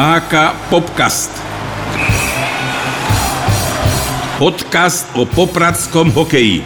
HK 0.00 0.56
Popcast. 0.72 1.28
Podcast 4.40 5.04
o 5.12 5.28
popradskom 5.28 6.08
hokeji. 6.16 6.64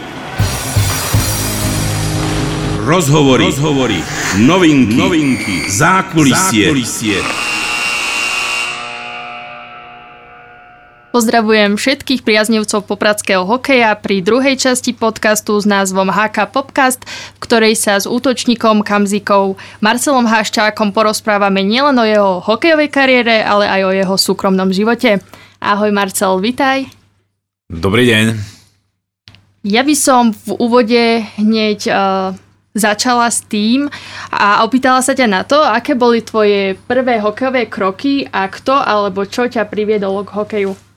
Rozhovory, 2.78 3.44
rozhovory, 3.44 3.98
novinky, 4.38 4.94
novinky, 4.94 5.66
zákulisie. 5.66 6.70
zákulisie. 6.70 7.43
Pozdravujem 11.14 11.78
všetkých 11.78 12.26
priaznivcov 12.26 12.90
popradského 12.90 13.46
hokeja 13.46 13.94
pri 13.94 14.18
druhej 14.18 14.58
časti 14.58 14.90
podcastu 14.90 15.54
s 15.54 15.62
názvom 15.62 16.10
HK 16.10 16.50
Popcast, 16.50 17.06
v 17.06 17.38
ktorej 17.38 17.78
sa 17.78 18.02
s 18.02 18.10
útočníkom 18.10 18.82
Kamzikou 18.82 19.54
Marcelom 19.78 20.26
Haščákom 20.26 20.90
porozprávame 20.90 21.62
nielen 21.62 21.94
o 21.94 22.02
jeho 22.02 22.42
hokejovej 22.42 22.90
kariére, 22.90 23.46
ale 23.46 23.70
aj 23.70 23.80
o 23.86 23.90
jeho 23.94 24.16
súkromnom 24.18 24.74
živote. 24.74 25.22
Ahoj 25.62 25.94
Marcel, 25.94 26.34
vitaj. 26.42 26.90
Dobrý 27.70 28.10
deň. 28.10 28.34
Ja 29.70 29.86
by 29.86 29.94
som 29.94 30.34
v 30.34 30.58
úvode 30.58 31.22
hneď 31.38 31.94
uh, 31.94 32.34
začala 32.74 33.30
s 33.30 33.46
tým 33.46 33.86
a 34.34 34.66
opýtala 34.66 34.98
sa 34.98 35.14
ťa 35.14 35.30
na 35.30 35.46
to, 35.46 35.62
aké 35.62 35.94
boli 35.94 36.26
tvoje 36.26 36.74
prvé 36.90 37.22
hokejové 37.22 37.70
kroky 37.70 38.26
a 38.26 38.50
kto 38.50 38.74
alebo 38.74 39.22
čo 39.22 39.46
ťa 39.46 39.70
priviedol 39.70 40.26
k 40.26 40.34
hokeju. 40.42 40.93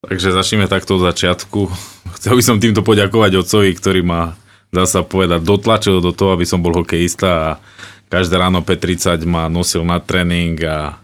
Takže 0.00 0.32
začneme 0.32 0.64
takto 0.64 0.96
od 0.96 1.04
začiatku. 1.12 1.68
Chcel 2.16 2.32
by 2.36 2.42
som 2.42 2.56
týmto 2.56 2.80
poďakovať 2.80 3.44
otcovi, 3.44 3.70
ktorý 3.76 4.00
ma, 4.00 4.32
dá 4.72 4.88
sa 4.88 5.04
povedať, 5.04 5.44
dotlačil 5.44 6.00
do 6.00 6.16
toho, 6.16 6.32
aby 6.34 6.48
som 6.48 6.64
bol 6.64 6.72
hokejista 6.72 7.28
a 7.28 7.48
každé 8.08 8.40
ráno 8.40 8.64
5.30 8.64 9.22
ma 9.28 9.46
nosil 9.46 9.84
na 9.84 10.00
tréning 10.00 10.58
a 10.64 10.98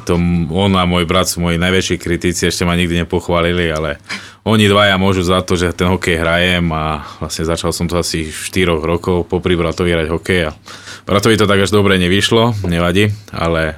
to 0.00 0.16
on 0.48 0.72
a 0.80 0.88
môj 0.88 1.04
brat 1.04 1.28
sú 1.28 1.44
moji 1.44 1.60
najväčší 1.60 2.00
kritici, 2.00 2.48
ešte 2.48 2.64
ma 2.64 2.72
nikdy 2.72 3.04
nepochválili, 3.04 3.68
ale 3.68 4.00
oni 4.48 4.64
dvaja 4.64 4.96
môžu 4.96 5.20
za 5.20 5.44
to, 5.44 5.60
že 5.60 5.76
ten 5.76 5.92
hokej 5.92 6.16
hrajem 6.16 6.72
a 6.72 7.04
vlastne 7.20 7.44
začal 7.44 7.70
som 7.76 7.84
to 7.84 8.00
asi 8.00 8.32
4 8.32 8.80
rokov 8.80 9.28
popri 9.28 9.60
bratovi 9.60 9.92
hrať 9.92 10.08
hokej 10.08 10.40
a 10.48 10.56
bratovi 11.04 11.36
to 11.36 11.44
tak 11.44 11.60
až 11.60 11.70
dobre 11.70 12.00
nevyšlo, 12.00 12.64
nevadí, 12.64 13.12
ale 13.28 13.76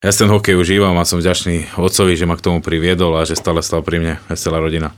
ja 0.00 0.16
ten 0.16 0.32
hokej 0.32 0.56
užívam 0.56 0.96
a 0.96 1.04
som 1.04 1.20
vďačný 1.20 1.76
otcovi, 1.76 2.16
že 2.16 2.24
ma 2.24 2.40
k 2.40 2.44
tomu 2.48 2.64
priviedol 2.64 3.20
a 3.20 3.28
že 3.28 3.36
stále 3.36 3.60
stal 3.60 3.84
pri 3.84 4.00
mne 4.00 4.14
aj 4.32 4.40
celá 4.40 4.56
rodina. 4.56 4.96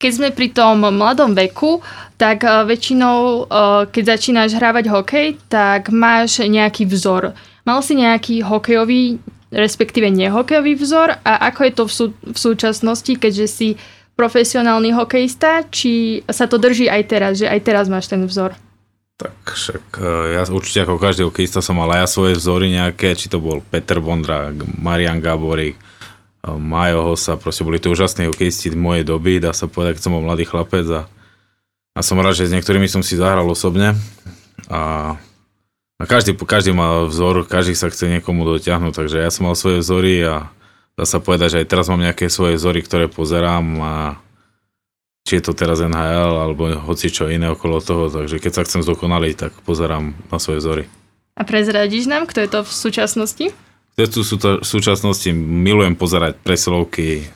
Keď 0.00 0.12
sme 0.16 0.28
pri 0.32 0.48
tom 0.56 0.80
mladom 0.80 1.36
veku, 1.36 1.82
tak 2.16 2.46
eh, 2.46 2.64
väčšinou, 2.64 3.18
eh, 3.44 3.82
keď 3.90 4.16
začínaš 4.16 4.56
hrávať 4.56 4.88
hokej, 4.88 5.26
tak 5.50 5.92
máš 5.92 6.40
nejaký 6.40 6.88
vzor. 6.88 7.36
Mal 7.68 7.80
si 7.84 7.98
nejaký 7.98 8.40
hokejový, 8.40 9.20
respektíve 9.52 10.08
nehokejový 10.08 10.78
vzor 10.78 11.20
a 11.20 11.32
ako 11.52 11.60
je 11.66 11.72
to 11.74 11.84
v, 11.84 11.92
sú, 11.92 12.06
v 12.16 12.38
súčasnosti, 12.38 13.12
keďže 13.12 13.46
si 13.50 13.68
profesionálny 14.16 14.94
hokejista, 14.94 15.66
či 15.68 16.22
sa 16.30 16.46
to 16.46 16.56
drží 16.56 16.88
aj 16.88 17.02
teraz, 17.10 17.32
že 17.42 17.50
aj 17.50 17.60
teraz 17.60 17.90
máš 17.90 18.08
ten 18.08 18.22
vzor? 18.24 18.56
Tak 19.20 19.52
však 19.52 20.00
e, 20.00 20.40
ja 20.40 20.48
určite 20.48 20.88
ako 20.88 20.96
každý 20.96 21.28
hokejista 21.28 21.60
som 21.60 21.76
mal 21.76 21.92
aj 21.92 22.00
ja 22.00 22.08
svoje 22.08 22.32
vzory 22.40 22.72
nejaké, 22.72 23.12
či 23.12 23.28
to 23.28 23.36
bol 23.36 23.60
Peter 23.60 24.00
Bondra, 24.00 24.48
Marian 24.80 25.20
Gaborik, 25.20 25.76
e, 25.76 26.48
Majo 26.48 27.12
Hosa, 27.12 27.36
proste 27.36 27.60
boli 27.60 27.76
to 27.76 27.92
úžasní 27.92 28.32
hokejisti 28.32 28.72
mojej 28.72 29.04
doby, 29.04 29.36
dá 29.36 29.52
sa 29.52 29.68
povedať, 29.68 30.00
keď 30.00 30.02
som 30.08 30.16
bol 30.16 30.24
mladý 30.24 30.48
chlapec 30.48 30.88
a, 30.88 31.04
a 31.92 32.00
som 32.00 32.16
rád, 32.16 32.40
že 32.40 32.48
s 32.48 32.54
niektorými 32.56 32.88
som 32.88 33.04
si 33.04 33.20
zahral 33.20 33.44
osobne. 33.44 33.92
A, 34.72 35.12
a 36.00 36.02
každý, 36.08 36.32
každý 36.40 36.72
mal 36.72 37.04
vzor, 37.04 37.44
každý 37.44 37.76
sa 37.76 37.92
chce 37.92 38.08
niekomu 38.08 38.48
dotiahnuť, 38.48 39.04
takže 39.04 39.20
ja 39.20 39.28
som 39.28 39.52
mal 39.52 39.56
svoje 39.58 39.84
vzory 39.84 40.24
a 40.24 40.48
dá 40.96 41.04
sa 41.04 41.20
povedať, 41.20 41.60
že 41.60 41.60
aj 41.60 41.68
teraz 41.68 41.92
mám 41.92 42.00
nejaké 42.00 42.32
svoje 42.32 42.56
vzory, 42.56 42.80
ktoré 42.80 43.04
pozerám 43.04 43.68
a 43.84 43.94
či 45.30 45.38
je 45.38 45.46
to 45.46 45.54
teraz 45.54 45.78
NHL 45.78 46.34
alebo 46.42 46.74
hoci 46.90 47.06
čo 47.06 47.30
iné 47.30 47.46
okolo 47.54 47.78
toho, 47.78 48.10
takže 48.10 48.42
keď 48.42 48.50
sa 48.50 48.66
chcem 48.66 48.82
zdokonaliť, 48.82 49.34
tak 49.38 49.52
pozerám 49.62 50.10
na 50.26 50.38
svoje 50.42 50.58
vzory. 50.58 50.84
A 51.38 51.46
prezradíš 51.46 52.10
nám, 52.10 52.26
kto 52.26 52.42
je 52.42 52.50
to 52.50 52.60
v 52.66 52.72
súčasnosti? 52.74 53.46
Kto 53.94 54.00
je 54.02 54.10
tu 54.10 54.20
v 54.26 54.66
súčasnosti 54.66 55.30
milujem 55.30 55.94
pozerať 55.94 56.34
presilovky 56.42 57.30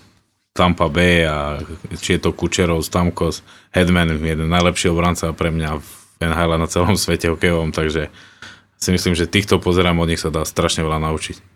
Tampa 0.50 0.90
Bay 0.90 1.22
a 1.22 1.62
či 2.02 2.18
je 2.18 2.26
to 2.26 2.34
Kučerov, 2.34 2.82
Stamkos, 2.82 3.46
Headman, 3.70 4.18
jeden 4.18 4.50
najlepší 4.50 4.90
obranca 4.90 5.30
pre 5.30 5.54
mňa 5.54 5.78
v 5.78 5.86
NHL 6.18 6.58
na 6.58 6.66
celom 6.66 6.98
svete 6.98 7.30
hokejovom, 7.30 7.70
takže 7.70 8.10
si 8.82 8.90
myslím, 8.90 9.14
že 9.14 9.30
týchto 9.30 9.62
pozerám, 9.62 10.02
od 10.02 10.10
nich 10.10 10.18
sa 10.18 10.34
dá 10.34 10.42
strašne 10.42 10.82
veľa 10.82 10.98
naučiť. 10.98 11.53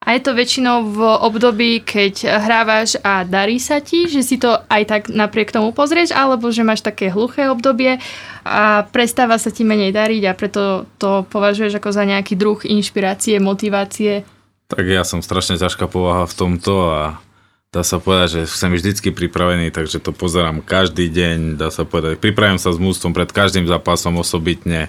A 0.00 0.16
je 0.16 0.24
to 0.24 0.32
väčšinou 0.32 0.96
v 0.96 1.00
období, 1.04 1.84
keď 1.84 2.24
hrávaš 2.40 2.96
a 3.04 3.20
darí 3.28 3.60
sa 3.60 3.84
ti, 3.84 4.08
že 4.08 4.24
si 4.24 4.40
to 4.40 4.56
aj 4.72 4.82
tak 4.88 5.02
napriek 5.12 5.52
tomu 5.52 5.76
pozrieš, 5.76 6.16
alebo 6.16 6.48
že 6.48 6.64
máš 6.64 6.80
také 6.80 7.12
hluché 7.12 7.52
obdobie 7.52 8.00
a 8.40 8.88
prestáva 8.88 9.36
sa 9.36 9.52
ti 9.52 9.60
menej 9.60 9.92
dariť 9.92 10.22
a 10.24 10.32
preto 10.32 10.88
to 10.96 11.28
považuješ 11.28 11.76
ako 11.76 11.92
za 11.92 12.08
nejaký 12.08 12.32
druh 12.32 12.56
inšpirácie, 12.64 13.44
motivácie? 13.44 14.24
Tak 14.72 14.88
ja 14.88 15.04
som 15.04 15.20
strašne 15.20 15.60
ťažká 15.60 15.84
povaha 15.84 16.24
v 16.24 16.32
tomto 16.32 16.74
a 16.88 17.20
dá 17.68 17.84
sa 17.84 18.00
povedať, 18.00 18.40
že 18.40 18.42
som 18.48 18.72
vždycky 18.72 19.12
pripravený, 19.12 19.68
takže 19.68 20.00
to 20.00 20.16
pozerám 20.16 20.64
každý 20.64 21.12
deň, 21.12 21.60
dá 21.60 21.68
sa 21.68 21.84
povedať. 21.84 22.16
Pripravím 22.16 22.56
sa 22.56 22.72
s 22.72 22.80
mústvom 22.80 23.12
pred 23.12 23.28
každým 23.28 23.68
zápasom 23.68 24.16
osobitne, 24.16 24.88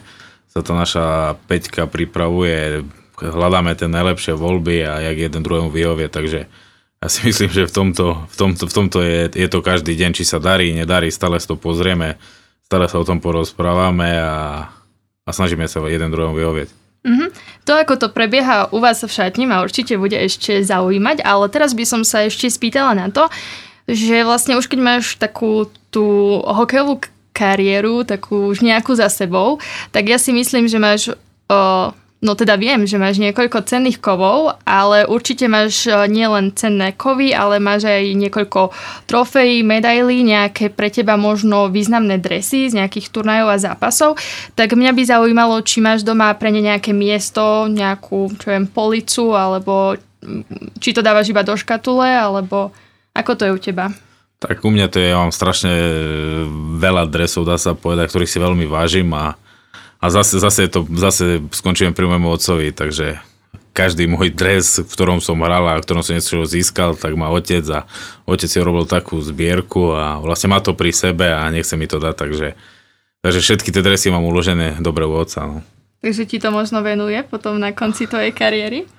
sa 0.56 0.64
to 0.64 0.72
naša 0.72 1.36
peťka 1.52 1.84
pripravuje, 1.92 2.88
hľadáme 3.22 3.78
tie 3.78 3.86
najlepšie 3.86 4.34
voľby 4.34 4.84
a 4.84 5.00
jak 5.06 5.30
jeden 5.30 5.42
druhému 5.46 5.70
vyhovie, 5.70 6.10
takže 6.10 6.50
ja 7.02 7.08
si 7.08 7.20
myslím, 7.30 7.50
že 7.50 7.70
v 7.70 7.74
tomto, 7.74 8.06
v 8.28 8.36
tomto, 8.36 8.64
v 8.68 8.74
tomto 8.74 8.98
je, 9.02 9.20
je 9.32 9.48
to 9.48 9.60
každý 9.62 9.94
deň, 9.96 10.12
či 10.18 10.24
sa 10.26 10.42
darí, 10.42 10.74
nedarí, 10.74 11.14
stále 11.14 11.38
si 11.38 11.46
to 11.46 11.56
pozrieme, 11.58 12.18
stále 12.66 12.86
sa 12.90 12.98
o 13.02 13.08
tom 13.08 13.22
porozprávame 13.22 14.18
a, 14.18 14.70
a 15.26 15.30
snažíme 15.30 15.66
sa 15.70 15.82
jeden 15.86 16.10
druhému 16.10 16.36
vyhovieť. 16.36 16.70
Mm-hmm. 17.02 17.30
To, 17.66 17.72
ako 17.82 17.94
to 17.98 18.08
prebieha 18.14 18.70
u 18.70 18.78
vás 18.78 19.02
v 19.02 19.10
šatni, 19.10 19.50
ma 19.50 19.66
určite 19.66 19.98
bude 19.98 20.14
ešte 20.14 20.62
zaujímať, 20.62 21.26
ale 21.26 21.50
teraz 21.50 21.74
by 21.74 21.82
som 21.82 22.02
sa 22.06 22.30
ešte 22.30 22.46
spýtala 22.46 22.94
na 22.94 23.10
to, 23.10 23.26
že 23.90 24.22
vlastne 24.22 24.54
už 24.54 24.70
keď 24.70 24.80
máš 24.80 25.18
takú 25.18 25.66
tú 25.90 26.38
hokejovú 26.46 27.02
kariéru, 27.34 28.06
takú 28.06 28.54
už 28.54 28.62
nejakú 28.62 28.94
za 28.94 29.10
sebou, 29.10 29.58
tak 29.90 30.14
ja 30.14 30.22
si 30.22 30.30
myslím, 30.30 30.70
že 30.70 30.78
máš 30.78 31.02
o, 31.50 31.90
No 32.22 32.38
teda 32.38 32.54
viem, 32.54 32.86
že 32.86 33.02
máš 33.02 33.18
niekoľko 33.18 33.66
cenných 33.66 33.98
kovov, 33.98 34.54
ale 34.62 35.10
určite 35.10 35.50
máš 35.50 35.90
e, 35.90 36.06
nielen 36.06 36.54
cenné 36.54 36.94
kovy, 36.94 37.34
ale 37.34 37.58
máš 37.58 37.90
aj 37.90 38.14
niekoľko 38.14 38.70
trofejí, 39.10 39.66
medailí, 39.66 40.22
nejaké 40.22 40.70
pre 40.70 40.94
teba 40.94 41.18
možno 41.18 41.74
významné 41.74 42.22
dresy 42.22 42.70
z 42.70 42.78
nejakých 42.78 43.10
turnajov 43.10 43.50
a 43.50 43.58
zápasov. 43.58 44.22
Tak 44.54 44.78
mňa 44.78 44.94
by 44.94 45.02
zaujímalo, 45.02 45.66
či 45.66 45.82
máš 45.82 46.06
doma 46.06 46.30
pre 46.38 46.54
ne 46.54 46.62
nejaké 46.62 46.94
miesto, 46.94 47.66
nejakú, 47.66 48.30
čo 48.38 48.54
viem, 48.54 48.70
policu, 48.70 49.34
alebo 49.34 49.98
či 50.78 50.94
to 50.94 51.02
dávaš 51.02 51.34
iba 51.34 51.42
do 51.42 51.58
škatule, 51.58 52.06
alebo 52.06 52.70
ako 53.18 53.32
to 53.34 53.50
je 53.50 53.52
u 53.52 53.58
teba? 53.58 53.90
Tak 54.38 54.62
u 54.62 54.70
mňa 54.70 54.94
to 54.94 55.02
je, 55.02 55.10
ja 55.10 55.18
mám 55.18 55.34
strašne 55.34 55.74
veľa 56.78 57.10
dresov, 57.10 57.50
dá 57.50 57.58
sa 57.58 57.74
povedať, 57.74 58.14
ktorých 58.14 58.30
si 58.30 58.38
veľmi 58.38 58.70
vážim 58.70 59.10
a 59.18 59.38
a 60.02 60.06
zase, 60.10 60.42
zase, 60.42 60.66
to, 60.66 60.82
zase 60.98 61.46
skončíme 61.54 61.94
pri 61.94 62.10
môjmu 62.10 62.34
otcovi, 62.34 62.74
takže 62.74 63.22
každý 63.72 64.10
môj 64.10 64.34
dres, 64.36 64.82
v 64.82 64.90
ktorom 64.90 65.24
som 65.24 65.40
hral 65.40 65.64
a 65.64 65.80
v 65.80 65.86
ktorom 65.86 66.04
som 66.04 66.18
niečo 66.18 66.44
získal, 66.44 66.98
tak 66.98 67.16
má 67.16 67.32
otec 67.32 67.64
a 67.72 67.88
otec 68.28 68.50
si 68.50 68.60
robil 68.60 68.84
takú 68.90 69.22
zbierku 69.24 69.96
a 69.96 70.20
vlastne 70.20 70.52
má 70.52 70.60
to 70.60 70.76
pri 70.76 70.92
sebe 70.92 71.30
a 71.32 71.48
nechce 71.54 71.80
mi 71.80 71.88
to 71.88 72.02
dať, 72.02 72.16
takže, 72.18 72.48
takže 73.24 73.40
všetky 73.40 73.70
tie 73.72 73.86
dresy 73.86 74.12
mám 74.12 74.28
uložené 74.28 74.82
dobre 74.84 75.08
u 75.08 75.16
otca. 75.16 75.48
No. 75.48 75.58
Takže 76.02 76.26
ti 76.28 76.42
to 76.42 76.50
možno 76.50 76.82
venuje 76.82 77.22
potom 77.24 77.62
na 77.62 77.72
konci 77.72 78.10
tvojej 78.10 78.34
kariéry? 78.36 78.90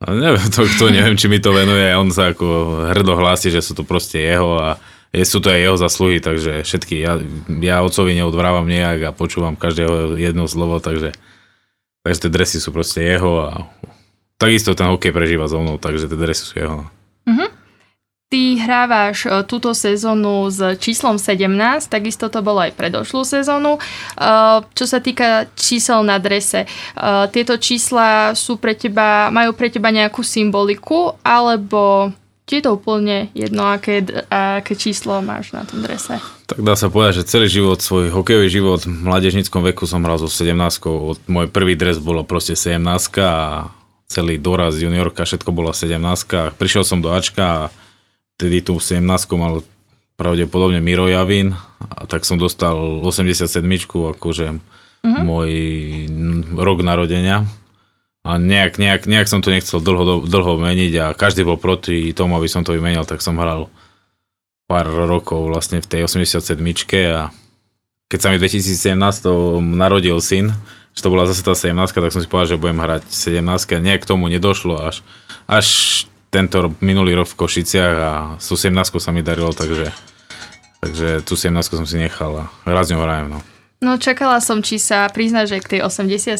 No, 0.00 0.14
neviem, 0.16 0.46
to, 0.54 0.64
to 0.78 0.88
neviem, 0.88 1.18
či 1.18 1.28
mi 1.28 1.42
to 1.42 1.52
venuje, 1.52 1.92
on 1.92 2.08
sa 2.08 2.32
ako 2.32 2.46
hrdo 2.94 3.18
hlási, 3.18 3.50
že 3.50 3.60
sú 3.60 3.76
to 3.76 3.84
proste 3.84 4.22
jeho 4.22 4.56
a 4.62 4.80
je, 5.12 5.24
sú 5.28 5.44
to 5.44 5.52
aj 5.52 5.60
jeho 5.60 5.76
zasluhy, 5.76 6.18
takže 6.24 6.64
všetky, 6.64 6.96
ja, 6.96 7.20
ja 7.60 7.84
otcovi 7.84 8.16
neodvrávam 8.16 8.64
nejak 8.64 9.12
a 9.12 9.16
počúvam 9.16 9.60
každého 9.60 10.16
jedno 10.16 10.48
slovo, 10.48 10.80
takže, 10.80 11.12
takže 12.00 12.20
tie 12.26 12.30
dresy 12.32 12.58
sú 12.64 12.72
proste 12.72 13.04
jeho 13.04 13.44
a 13.44 13.68
takisto 14.40 14.72
ten 14.72 14.88
hokej 14.88 15.12
prežíva 15.12 15.52
so 15.52 15.60
mnou, 15.60 15.76
takže 15.76 16.08
tie 16.08 16.16
dresy 16.16 16.44
sú 16.48 16.54
jeho. 16.56 16.76
Uh-huh. 17.28 17.50
Ty 18.32 18.42
hrávaš 18.64 19.28
e, 19.28 19.44
túto 19.44 19.76
sezónu 19.76 20.48
s 20.48 20.80
číslom 20.80 21.20
17, 21.20 21.92
takisto 21.92 22.32
to 22.32 22.40
bolo 22.40 22.64
aj 22.64 22.72
predošlú 22.72 23.28
sezónu. 23.28 23.76
E, 23.76 23.80
čo 24.64 24.84
sa 24.88 25.04
týka 25.04 25.52
čísel 25.52 26.00
na 26.08 26.16
drese, 26.16 26.64
e, 26.64 26.68
tieto 27.28 27.60
čísla 27.60 28.32
sú 28.32 28.56
pre 28.56 28.72
teba, 28.72 29.28
majú 29.28 29.52
pre 29.52 29.68
teba 29.68 29.92
nejakú 29.92 30.24
symboliku, 30.24 31.20
alebo 31.20 32.08
či 32.52 32.60
je 32.60 32.68
to 32.68 32.76
úplne 32.76 33.32
jedno, 33.32 33.64
aké, 33.64 34.04
aké 34.28 34.76
číslo 34.76 35.24
máš 35.24 35.56
na 35.56 35.64
tom 35.64 35.80
drese? 35.80 36.20
Tak 36.44 36.60
dá 36.60 36.76
sa 36.76 36.92
povedať, 36.92 37.24
že 37.24 37.32
celý 37.32 37.48
život, 37.48 37.80
svoj 37.80 38.12
hokejový 38.12 38.52
život 38.52 38.84
v 38.84 38.92
mládežnickom 38.92 39.64
veku 39.72 39.88
som 39.88 40.04
hral 40.04 40.20
so 40.20 40.28
17 40.28 40.52
Môj 41.32 41.48
prvý 41.48 41.80
dres 41.80 41.96
bolo 41.96 42.28
proste 42.28 42.52
17 42.52 42.84
a 43.24 43.72
celý 44.04 44.36
doraz 44.36 44.76
juniorka, 44.76 45.24
všetko 45.24 45.48
bola 45.48 45.72
17 45.72 45.96
Prišiel 46.60 46.84
som 46.84 47.00
do 47.00 47.08
Ačka 47.16 47.44
a 47.48 47.60
vtedy 48.36 48.60
tú 48.60 48.76
17 48.76 49.00
mal 49.40 49.64
pravdepodobne 50.20 50.84
Miro 50.84 51.08
Javín, 51.08 51.56
a 51.80 52.04
tak 52.04 52.28
som 52.28 52.36
dostal 52.36 52.76
87 53.00 53.64
akože 53.88 54.46
uh-huh. 54.52 55.24
môj 55.24 55.50
rok 56.52 56.84
narodenia. 56.84 57.48
A 58.22 58.38
nejak, 58.38 58.78
nejak, 58.78 59.10
nejak 59.10 59.26
som 59.26 59.42
to 59.42 59.50
nechcel 59.50 59.82
dlho, 59.82 60.22
dlho 60.30 60.52
meniť 60.54 60.92
a 61.02 61.06
každý 61.10 61.42
bol 61.42 61.58
proti 61.58 62.14
tomu, 62.14 62.38
aby 62.38 62.46
som 62.46 62.62
to 62.62 62.70
vymenil, 62.70 63.02
tak 63.02 63.18
som 63.18 63.34
hral 63.34 63.66
pár 64.70 64.86
rokov 64.86 65.50
vlastne 65.50 65.82
v 65.82 65.90
tej 65.90 66.00
87 66.06 66.54
a 67.10 67.34
keď 68.06 68.18
sa 68.20 68.28
mi 68.30 68.38
v 68.38 68.44
2017 68.46 68.94
narodil 69.74 70.20
syn, 70.22 70.54
že 70.92 71.00
to 71.00 71.08
bola 71.10 71.24
zase 71.24 71.42
tá 71.42 71.56
17, 71.56 71.74
tak 71.74 72.12
som 72.12 72.22
si 72.22 72.28
povedal, 72.28 72.54
že 72.54 72.60
budem 72.60 72.78
hrať 72.78 73.08
17 73.08 73.42
a 73.42 73.78
nejak 73.80 74.00
k 74.04 74.10
tomu 74.12 74.28
nedošlo 74.28 74.78
až, 74.86 75.00
až 75.48 75.66
tento 76.28 76.72
minulý 76.80 77.16
rok 77.16 77.28
v 77.32 77.38
Košiciach 77.42 77.96
a 77.96 78.12
s 78.40 78.48
17 78.48 78.72
sa 79.00 79.10
mi 79.10 79.24
darilo, 79.24 79.52
takže, 79.52 79.92
takže 80.80 81.24
tú 81.24 81.34
17 81.36 81.52
som 81.68 81.88
si 81.88 81.98
nechal 82.00 82.48
a 82.48 82.52
raz 82.68 82.88
ňou 82.88 83.02
hrajem. 83.04 83.36
No. 83.36 83.38
No 83.82 83.98
čakala 83.98 84.38
som, 84.38 84.62
či 84.62 84.78
sa 84.78 85.10
prizna, 85.10 85.44
že 85.44 85.58
k 85.58 85.78
tej 85.78 85.80
87 85.84 86.38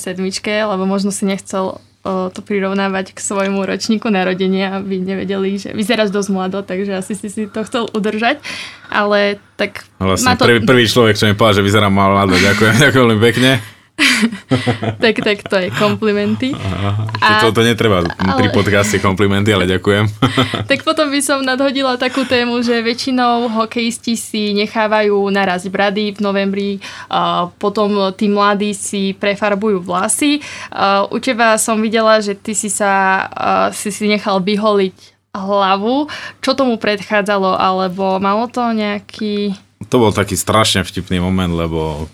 lebo 0.70 0.84
možno 0.86 1.10
si 1.10 1.26
nechcel 1.26 1.82
to 2.02 2.40
prirovnávať 2.42 3.14
k 3.14 3.18
svojmu 3.22 3.62
ročníku 3.62 4.10
narodenia, 4.10 4.82
aby 4.82 4.98
nevedeli, 4.98 5.54
že 5.54 5.70
vyzeráš 5.70 6.10
dosť 6.10 6.28
mlado, 6.34 6.58
takže 6.66 6.98
asi 6.98 7.14
si 7.14 7.30
si 7.30 7.46
to 7.46 7.62
chcel 7.62 7.86
udržať, 7.94 8.42
ale 8.90 9.38
tak... 9.54 9.86
Vlastne 10.02 10.34
to... 10.34 10.42
prvý, 10.50 10.66
prvý 10.66 10.84
človek, 10.90 11.14
čo 11.14 11.30
mi 11.30 11.38
povedal, 11.38 11.62
že 11.62 11.66
vyzerám 11.70 11.94
mlado, 11.94 12.34
ďakujem, 12.34 12.74
ďakujem 12.90 13.02
veľmi 13.06 13.22
pekne. 13.22 13.50
tak, 15.04 15.20
tak 15.20 15.38
to 15.44 15.56
je 15.60 15.68
komplimenty. 15.76 16.56
Aha, 16.56 17.06
a, 17.20 17.44
to, 17.44 17.52
to 17.52 17.62
netreba 17.62 18.02
ale, 18.02 18.10
pri 18.16 18.48
podcaste 18.48 18.96
komplimenty, 18.98 19.52
ale 19.52 19.68
ďakujem. 19.68 20.08
tak 20.70 20.80
potom 20.82 21.12
by 21.12 21.20
som 21.20 21.44
nadhodila 21.44 22.00
takú 22.00 22.24
tému, 22.24 22.64
že 22.64 22.80
väčšinou 22.80 23.52
hokejisti 23.52 24.16
si 24.16 24.56
nechávajú 24.56 25.28
naraz 25.28 25.68
brady 25.68 26.16
v 26.16 26.20
novembri, 26.24 26.70
a 27.12 27.52
potom 27.60 28.10
tí 28.16 28.32
mladí 28.32 28.72
si 28.72 29.12
prefarbujú 29.12 29.84
vlasy. 29.84 30.40
A 30.72 31.04
u 31.06 31.20
teba 31.20 31.60
som 31.60 31.76
videla, 31.78 32.18
že 32.24 32.32
ty 32.32 32.56
si 32.56 32.72
sa 32.72 33.28
si, 33.76 33.92
si 33.92 34.08
nechal 34.08 34.40
vyholiť 34.40 34.96
hlavu. 35.36 36.08
Čo 36.44 36.52
tomu 36.56 36.76
predchádzalo, 36.76 37.56
alebo 37.56 38.20
malo 38.20 38.48
to 38.48 38.72
nejaký... 38.72 39.56
To 39.90 39.98
bol 39.98 40.12
taký 40.14 40.38
strašne 40.38 40.86
vtipný 40.86 41.18
moment, 41.18 41.52
lebo 41.52 42.06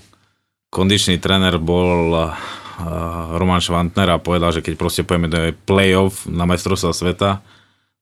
kondičný 0.69 1.17
tréner 1.21 1.57
bol 1.57 2.13
uh, 2.13 2.33
Roman 3.35 3.61
Švantner 3.61 4.09
a 4.13 4.23
povedal, 4.23 4.55
že 4.55 4.63
keď 4.63 4.75
proste 4.79 5.03
pojeme 5.03 5.27
do 5.27 5.51
play-off 5.67 6.29
na 6.29 6.45
majstrovstva 6.45 6.93
sveta, 6.95 7.31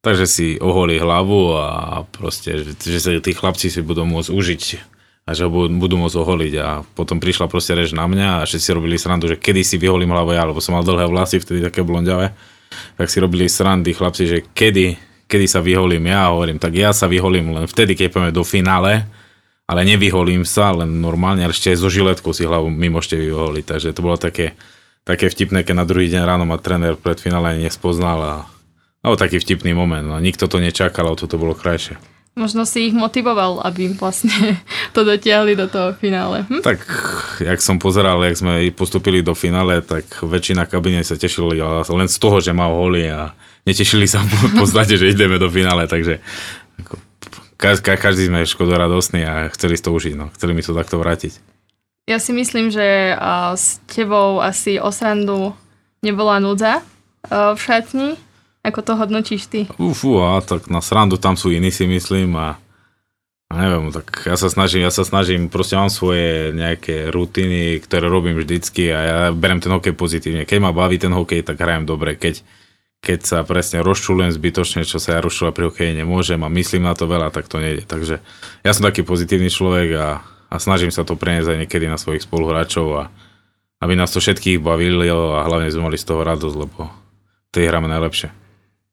takže 0.05 0.27
si 0.29 0.47
oholí 0.61 1.01
hlavu 1.01 1.57
a 1.57 2.05
proste, 2.07 2.63
že 2.79 2.99
sa 3.01 3.11
tí 3.19 3.33
chlapci 3.35 3.73
si 3.73 3.81
budú 3.83 4.07
môcť 4.07 4.31
užiť 4.31 4.63
a 5.27 5.35
že 5.35 5.43
ho 5.43 5.51
budú 5.51 5.99
môcť 5.99 6.17
oholiť. 6.23 6.55
A 6.63 6.87
potom 6.95 7.19
prišla 7.19 7.51
proste 7.51 7.75
reč 7.75 7.91
na 7.91 8.07
mňa 8.07 8.43
a 8.43 8.47
všetci 8.47 8.71
robili 8.71 8.95
srandu, 8.95 9.27
že 9.27 9.41
kedy 9.41 9.67
si 9.67 9.75
vyholím 9.75 10.15
hlavu 10.15 10.37
ja, 10.37 10.47
lebo 10.47 10.63
som 10.63 10.79
mal 10.79 10.87
dlhé 10.87 11.11
vlasy, 11.11 11.43
vtedy 11.43 11.67
také 11.67 11.83
blondiavé, 11.83 12.31
tak 12.95 13.11
si 13.11 13.19
robili 13.19 13.51
srandy 13.51 13.91
chlapci, 13.91 14.25
že 14.31 14.39
kedy, 14.55 14.95
kedy 15.27 15.47
sa 15.51 15.59
vyholím 15.59 16.07
ja 16.07 16.31
hovorím, 16.31 16.63
tak 16.63 16.79
ja 16.79 16.95
sa 16.95 17.11
vyholím 17.11 17.51
len 17.59 17.67
vtedy, 17.67 17.99
keď 17.99 18.07
pojeme 18.15 18.31
do 18.31 18.47
finále, 18.47 19.11
ale 19.67 19.83
nevyholím 19.83 20.47
sa, 20.47 20.71
len 20.71 21.03
normálne, 21.03 21.43
ale 21.43 21.51
ešte 21.51 21.75
aj 21.75 21.79
so 21.83 21.91
žiletkou 21.91 22.31
si 22.31 22.47
hlavu 22.47 22.71
my 22.71 22.87
môžete 22.87 23.19
vyholiť. 23.19 23.65
Takže 23.67 23.91
to 23.91 24.01
bolo 24.01 24.15
také, 24.15 24.55
také 25.03 25.27
vtipné, 25.27 25.67
keď 25.67 25.75
na 25.83 25.87
druhý 25.87 26.07
deň 26.07 26.23
ráno 26.23 26.47
ma 26.47 26.57
tréner 26.59 26.95
pred 26.95 27.19
finále 27.19 27.59
nespoznal 27.59 28.19
a 28.23 28.35
no, 29.03 29.19
taký 29.19 29.43
vtipný 29.43 29.75
moment. 29.75 30.07
No, 30.07 30.23
nikto 30.23 30.47
to 30.47 30.63
nečakal, 30.63 31.11
ale 31.11 31.19
toto 31.19 31.35
bolo 31.35 31.59
krajšie. 31.59 31.99
Možno 32.37 32.69
si 32.69 32.93
ich 32.93 32.95
motivoval, 32.95 33.65
aby 33.65 33.97
vlastne 33.97 34.61
to 34.95 35.03
dotiahli 35.03 35.59
do 35.59 35.67
toho 35.67 35.97
finále. 35.99 36.45
Hm? 36.47 36.63
Tak, 36.63 36.79
jak 37.43 37.59
som 37.59 37.83
pozeral, 37.83 38.23
jak 38.23 38.39
sme 38.39 38.71
postupili 38.71 39.25
do 39.25 39.35
finále, 39.35 39.83
tak 39.83 40.07
väčšina 40.23 40.69
kabiny 40.71 41.03
sa 41.03 41.19
tešili 41.19 41.59
len 41.59 42.09
z 42.13 42.17
toho, 42.23 42.39
že 42.39 42.55
má 42.55 42.71
holy 42.71 43.09
a 43.11 43.35
netešili 43.67 44.07
sa 44.07 44.23
v 44.53 44.55
podstate, 44.55 44.95
že 44.95 45.11
ideme 45.11 45.43
do 45.43 45.51
finále, 45.51 45.89
takže 45.89 46.23
ako, 46.77 47.01
ka- 47.57 47.81
ka- 47.81 48.01
každý 48.01 48.29
sme 48.29 48.49
škodoradosní 48.49 49.25
a 49.25 49.49
chceli 49.53 49.81
to 49.81 49.93
užiť, 49.93 50.15
no. 50.17 50.33
chceli 50.37 50.53
mi 50.55 50.63
to 50.63 50.77
takto 50.77 51.01
vrátiť. 51.01 51.37
Ja 52.07 52.23
si 52.23 52.31
myslím, 52.31 52.71
že 52.71 53.19
uh, 53.19 53.59
s 53.59 53.83
tebou 53.91 54.39
asi 54.39 54.79
o 54.79 54.95
srandu 54.95 55.59
nebola 56.07 56.39
núdza 56.39 56.79
uh, 56.79 57.57
v 57.57 57.61
šatni. 57.61 58.09
Ako 58.67 58.83
to 58.83 58.99
hodnotíš 58.99 59.47
ty? 59.47 59.71
Ufú, 59.79 60.19
a 60.19 60.43
tak 60.43 60.67
na 60.67 60.83
srandu 60.83 61.23
tam 61.23 61.39
sú 61.39 61.55
iní 61.55 61.71
si 61.71 61.87
myslím 61.87 62.35
a, 62.35 62.59
a 63.47 63.53
neviem, 63.63 63.95
tak 63.95 64.27
ja 64.27 64.35
sa 64.35 64.51
snažím, 64.51 64.83
ja 64.83 64.91
sa 64.91 65.07
snažím, 65.07 65.47
proste 65.47 65.79
mám 65.79 65.87
svoje 65.87 66.51
nejaké 66.51 67.15
rutiny, 67.15 67.79
ktoré 67.79 68.11
robím 68.11 68.35
vždycky 68.35 68.91
a 68.91 68.99
ja 68.99 69.19
berem 69.31 69.63
ten 69.63 69.71
hokej 69.71 69.95
pozitívne. 69.95 70.43
Keď 70.43 70.59
ma 70.59 70.75
baví 70.75 70.99
ten 70.99 71.15
hokej, 71.15 71.47
tak 71.47 71.63
hrajem 71.63 71.87
dobre. 71.87 72.19
Keď, 72.19 72.43
keď 73.05 73.19
sa 73.23 73.39
presne 73.47 73.85
rozčulujem 73.85 74.33
zbytočne, 74.35 74.83
čo 74.83 74.99
sa 74.99 75.19
ja 75.19 75.21
rozčulovať 75.23 75.55
pri 75.55 75.65
hokeji 75.71 75.93
nemôžem 76.01 76.41
a 76.43 76.51
myslím 76.51 76.89
na 76.89 76.95
to 76.97 77.07
veľa, 77.07 77.31
tak 77.31 77.47
to 77.47 77.63
nejde. 77.63 77.87
Takže 77.87 78.19
ja 78.65 78.71
som 78.73 78.83
taký 78.83 79.07
pozitívny 79.07 79.53
človek 79.53 79.89
a, 79.95 80.09
a 80.51 80.55
snažím 80.57 80.91
sa 80.91 81.07
to 81.07 81.15
preniesť 81.15 81.55
aj 81.55 81.59
niekedy 81.67 81.87
na 81.87 82.01
svojich 82.01 82.25
spoluhráčov 82.25 82.87
a 82.97 83.03
aby 83.85 83.95
nás 83.95 84.11
to 84.11 84.25
všetkých 84.25 84.59
bavilo 84.59 85.37
a 85.37 85.45
hlavne 85.45 85.69
sme 85.69 85.93
mali 85.93 86.01
z 86.01 86.09
toho 86.09 86.25
radosť, 86.25 86.57
lebo 86.57 86.89
to 87.53 87.61
je 87.61 87.69
hráme 87.69 87.87
najlepšie. 87.87 88.46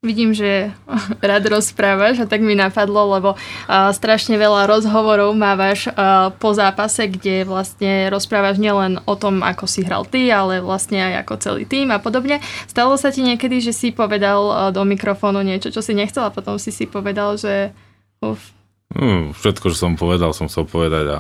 Vidím, 0.03 0.35
že 0.35 0.75
rád 1.23 1.47
rozprávaš 1.47 2.19
a 2.19 2.29
tak 2.29 2.43
mi 2.43 2.59
napadlo, 2.59 3.07
lebo 3.15 3.29
uh, 3.39 3.95
strašne 3.95 4.35
veľa 4.35 4.67
rozhovorov 4.67 5.31
mávaš 5.31 5.87
uh, 5.87 6.35
po 6.35 6.51
zápase, 6.51 7.07
kde 7.07 7.47
vlastne 7.47 8.11
rozprávaš 8.11 8.59
nielen 8.59 8.99
o 9.07 9.15
tom, 9.15 9.39
ako 9.39 9.63
si 9.63 9.87
hral 9.87 10.03
ty, 10.03 10.27
ale 10.27 10.59
vlastne 10.59 10.99
aj 10.99 11.23
ako 11.23 11.33
celý 11.39 11.63
tým 11.63 11.95
a 11.95 12.03
podobne. 12.03 12.43
Stalo 12.67 12.99
sa 12.99 13.15
ti 13.15 13.23
niekedy, 13.23 13.63
že 13.63 13.71
si 13.71 13.95
povedal 13.95 14.41
uh, 14.43 14.55
do 14.75 14.83
mikrofónu 14.83 15.39
niečo, 15.39 15.71
čo 15.71 15.79
si 15.79 15.95
nechcel 15.95 16.27
a 16.27 16.35
potom 16.35 16.59
si 16.59 16.75
si 16.75 16.83
povedal, 16.83 17.39
že 17.39 17.71
uf. 18.19 18.51
Hmm, 18.91 19.31
všetko, 19.31 19.71
čo 19.71 19.77
som 19.87 19.95
povedal, 19.95 20.35
som 20.35 20.51
chcel 20.51 20.67
povedať 20.67 21.05
a 21.15 21.19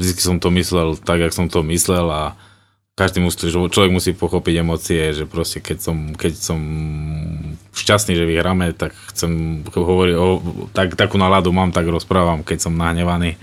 vždy 0.00 0.12
som 0.16 0.36
to 0.40 0.48
myslel 0.56 0.96
tak, 0.96 1.20
jak 1.20 1.36
som 1.36 1.52
to 1.52 1.60
myslel 1.68 2.08
a 2.08 2.32
každý 2.96 3.20
musí, 3.20 3.52
človek 3.52 3.92
musí 3.92 4.16
pochopiť 4.16 4.64
emócie, 4.64 5.12
že 5.12 5.28
proste 5.28 5.60
keď 5.60 5.78
som, 5.84 6.16
keď 6.16 6.32
som 6.32 6.60
šťastný, 7.76 8.16
že 8.16 8.24
vyhráme, 8.24 8.72
tak 8.72 8.96
chcem 9.12 9.62
hovoriť, 9.68 10.14
o, 10.16 10.26
tak, 10.72 10.96
takú 10.96 11.20
náladu 11.20 11.52
mám, 11.52 11.76
tak 11.76 11.84
rozprávam, 11.92 12.40
keď 12.40 12.66
som 12.66 12.72
nahnevaný. 12.72 13.36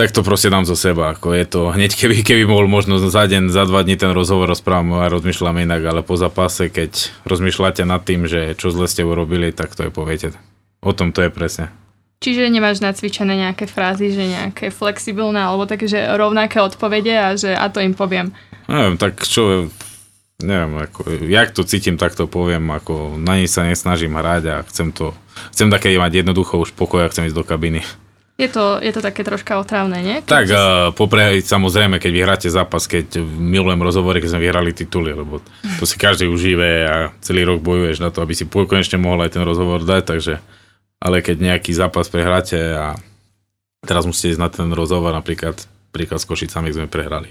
Tak 0.00 0.16
to 0.16 0.24
proste 0.24 0.48
dám 0.48 0.64
zo 0.64 0.78
seba, 0.78 1.12
ako 1.12 1.36
je 1.36 1.44
to, 1.44 1.60
hneď 1.68 1.92
keby, 1.92 2.24
keby 2.24 2.48
mohol 2.48 2.72
možno 2.72 2.96
za 2.96 3.28
deň, 3.28 3.52
za 3.52 3.68
dva 3.68 3.84
dní 3.84 4.00
ten 4.00 4.16
rozhovor 4.16 4.48
rozprávam 4.48 5.04
a 5.04 5.12
rozmýšľam 5.12 5.68
inak, 5.68 5.84
ale 5.84 6.00
po 6.00 6.16
zápase, 6.16 6.72
keď 6.72 7.12
rozmýšľate 7.28 7.84
nad 7.84 8.00
tým, 8.00 8.24
že 8.24 8.56
čo 8.56 8.72
zle 8.72 8.88
ste 8.88 9.04
urobili, 9.04 9.52
tak 9.52 9.76
to 9.76 9.86
je 9.86 9.92
poviete. 9.92 10.32
O 10.80 10.96
tom 10.96 11.12
to 11.12 11.20
je 11.20 11.28
presne. 11.28 11.68
Čiže 12.18 12.50
nemáš 12.50 12.82
nacvičené 12.82 13.38
nejaké 13.38 13.70
frázy, 13.70 14.10
že 14.10 14.26
nejaké 14.26 14.74
flexibilné 14.74 15.38
alebo 15.38 15.70
také, 15.70 15.86
že 15.86 16.02
rovnaké 16.18 16.58
odpovede 16.58 17.14
a 17.14 17.38
že 17.38 17.54
a 17.54 17.70
to 17.70 17.78
im 17.78 17.94
poviem. 17.94 18.34
Neviem, 18.66 18.98
tak 18.98 19.22
čo, 19.22 19.70
neviem, 20.42 20.82
ako, 20.82 21.06
jak 21.30 21.54
to 21.54 21.62
cítim, 21.62 21.94
tak 21.94 22.18
to 22.18 22.26
poviem, 22.26 22.66
ako 22.74 23.14
na 23.22 23.38
nej 23.38 23.46
sa 23.46 23.62
nesnažím 23.62 24.18
hrať 24.18 24.42
a 24.50 24.56
chcem 24.66 24.90
to, 24.90 25.14
chcem 25.54 25.70
také 25.70 25.94
mať 25.94 26.26
jednoducho 26.26 26.58
už 26.58 26.74
pokoj 26.74 27.06
a 27.06 27.10
chcem 27.10 27.30
ísť 27.30 27.38
do 27.38 27.46
kabiny. 27.46 27.86
Je 28.38 28.46
to, 28.46 28.78
je 28.78 28.94
to 28.94 29.02
také 29.02 29.26
troška 29.26 29.58
otravné, 29.58 29.98
nie? 29.98 30.16
Keď 30.22 30.30
tak, 30.30 30.46
si... 30.46 30.54
uh, 30.54 30.94
popre, 30.94 31.42
samozrejme, 31.42 31.98
keď 31.98 32.10
vyhráte 32.14 32.48
zápas, 32.50 32.86
keď 32.86 33.18
milujem 33.22 33.82
rozhovory, 33.82 34.22
keď 34.22 34.30
sme 34.34 34.46
vyhrali 34.46 34.70
tituly, 34.70 35.10
lebo 35.10 35.42
to 35.78 35.82
si 35.82 35.98
každý 35.98 36.30
užíve 36.30 36.70
a 36.86 37.10
celý 37.18 37.42
rok 37.42 37.58
bojuješ 37.62 37.98
na 37.98 38.14
to, 38.14 38.22
aby 38.22 38.38
si 38.38 38.46
konečne 38.46 39.02
mohol 39.02 39.26
aj 39.26 39.34
ten 39.34 39.42
rozhovor 39.42 39.82
dať, 39.82 40.02
takže 40.06 40.38
ale 40.98 41.22
keď 41.22 41.36
nejaký 41.38 41.72
zápas 41.74 42.10
prehráte 42.10 42.58
a 42.58 42.98
teraz 43.86 44.04
musíte 44.04 44.34
ísť 44.34 44.42
na 44.42 44.50
ten 44.50 44.68
rozhovor, 44.74 45.14
napríklad, 45.14 45.58
príklad 45.94 46.18
s 46.18 46.28
Košicami 46.28 46.74
sme 46.74 46.90
prehrali. 46.90 47.30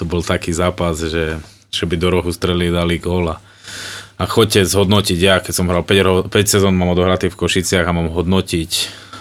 To 0.00 0.08
bol 0.08 0.24
taký 0.24 0.50
zápas, 0.54 0.96
že 0.98 1.40
že 1.68 1.84
by 1.84 1.96
do 2.00 2.08
rohu 2.08 2.30
streli 2.32 2.72
dali 2.72 2.96
gól 2.96 3.36
a, 3.36 3.36
chodte 4.26 4.64
zhodnotiť 4.64 5.18
ja, 5.20 5.38
keď 5.38 5.52
som 5.54 5.70
hral 5.70 5.84
5, 5.84 6.32
5 6.32 6.34
sezón, 6.48 6.74
mám 6.74 6.96
odohratý 6.96 7.30
v 7.30 7.38
Košiciach 7.38 7.86
a 7.86 7.94
mám 7.94 8.10
hodnotiť 8.10 8.72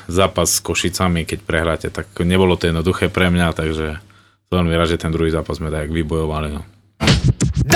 zápas 0.07 0.57
s 0.57 0.63
Košicami, 0.63 1.27
keď 1.27 1.39
prehráte, 1.43 1.87
tak 1.91 2.09
nebolo 2.23 2.55
to 2.55 2.71
jednoduché 2.71 3.11
pre 3.11 3.29
mňa, 3.29 3.53
takže 3.53 3.99
veľmi 4.49 4.73
rád, 4.73 4.95
že 4.95 5.01
ten 5.03 5.11
druhý 5.11 5.29
zápas 5.29 5.59
sme 5.59 5.69
tak 5.69 5.91
vybojovali. 5.91 6.49
No. 6.55 6.63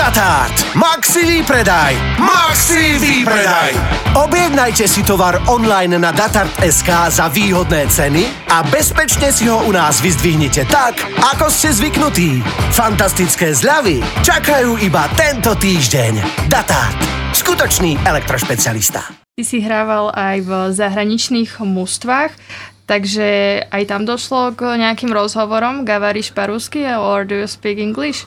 Datart. 0.01 0.73
Maxi 0.73 1.21
výpredaj. 1.21 1.93
Maxi 2.17 2.97
výpredaj. 2.97 3.77
Objednajte 4.17 4.89
si 4.89 5.05
tovar 5.05 5.37
online 5.45 6.01
na 6.01 6.09
Datart.sk 6.09 7.13
za 7.13 7.29
výhodné 7.29 7.85
ceny 7.85 8.49
a 8.49 8.65
bezpečne 8.65 9.29
si 9.29 9.45
ho 9.45 9.61
u 9.61 9.71
nás 9.71 10.01
vyzdvihnite 10.01 10.65
tak, 10.65 10.97
ako 11.21 11.53
ste 11.53 11.69
zvyknutí. 11.69 12.41
Fantastické 12.73 13.53
zľavy 13.53 14.01
čakajú 14.25 14.81
iba 14.81 15.05
tento 15.13 15.53
týždeň. 15.53 16.25
Datart. 16.49 16.97
skutočný 17.37 18.01
elektrošpecialista. 18.01 19.05
Ty 19.37 19.43
si 19.45 19.61
hrával 19.61 20.09
aj 20.09 20.37
v 20.41 20.51
zahraničných 20.73 21.61
mústvách, 21.61 22.33
takže 22.89 23.61
aj 23.69 23.83
tam 23.85 24.09
došlo 24.09 24.57
k 24.57 24.81
nejakým 24.81 25.13
rozhovorom. 25.13 25.85
Gavaríš 25.85 26.33
po 26.33 26.49
rusky 26.49 26.81
or 26.97 27.29
do 27.29 27.37
you 27.37 27.45
speak 27.45 27.77
English? 27.77 28.25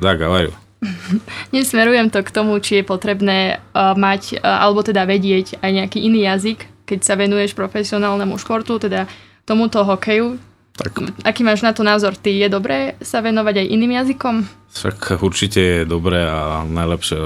Да, 0.00 0.16
говорю. 0.16 0.56
Nesmerujem 1.55 2.13
to 2.13 2.21
k 2.21 2.33
tomu, 2.33 2.57
či 2.61 2.81
je 2.81 2.83
potrebné 2.85 3.59
uh, 3.73 3.97
mať, 3.97 4.37
uh, 4.37 4.65
alebo 4.67 4.85
teda 4.85 5.03
vedieť 5.09 5.61
aj 5.61 5.71
nejaký 5.73 5.99
iný 6.03 6.29
jazyk, 6.29 6.87
keď 6.87 6.99
sa 7.03 7.17
venuješ 7.17 7.57
profesionálnemu 7.57 8.37
športu, 8.37 8.77
teda 8.77 9.09
tomuto 9.43 9.81
hokeju. 9.81 10.37
Tak 10.77 11.25
Aký 11.25 11.41
máš 11.41 11.65
na 11.65 11.73
to 11.73 11.81
názor? 11.81 12.13
Ty 12.13 12.29
je 12.29 12.47
dobré 12.53 12.93
sa 13.01 13.25
venovať 13.25 13.65
aj 13.65 13.67
iným 13.73 13.97
jazykom? 13.97 14.35
však 14.77 15.17
určite 15.25 15.59
je 15.59 15.81
dobré 15.89 16.21
a 16.21 16.61
najlepšie. 16.61 17.17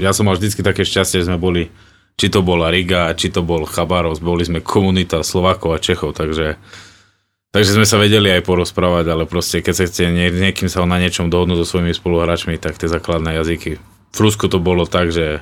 Ja 0.00 0.16
som 0.16 0.24
mal 0.24 0.40
vždycky 0.40 0.64
také 0.64 0.88
šťastie, 0.88 1.20
že 1.20 1.28
sme 1.28 1.36
boli, 1.36 1.68
či 2.16 2.32
to 2.32 2.40
bola 2.40 2.72
Riga, 2.72 3.12
či 3.12 3.28
to 3.28 3.44
bol 3.44 3.68
Chabarovsk, 3.68 4.24
boli 4.24 4.48
sme 4.48 4.64
komunita 4.64 5.20
Slovákov 5.20 5.76
a 5.76 5.82
Čechov, 5.82 6.16
takže 6.16 6.56
Takže 7.54 7.78
sme 7.78 7.86
sa 7.86 8.02
vedeli 8.02 8.34
aj 8.34 8.42
porozprávať, 8.42 9.14
ale 9.14 9.30
proste 9.30 9.62
keď 9.62 9.74
sa 9.78 9.86
chcete 9.86 10.10
nie, 10.10 10.26
niekým 10.26 10.66
sa 10.66 10.82
na 10.82 10.98
niečom 10.98 11.30
dohodnúť 11.30 11.62
so 11.62 11.78
svojimi 11.78 11.94
spoluhráčmi, 11.94 12.58
tak 12.58 12.74
tie 12.82 12.90
základné 12.90 13.38
jazyky. 13.38 13.78
V 14.10 14.18
Rusku 14.18 14.50
to 14.50 14.58
bolo 14.58 14.90
tak, 14.90 15.14
že 15.14 15.38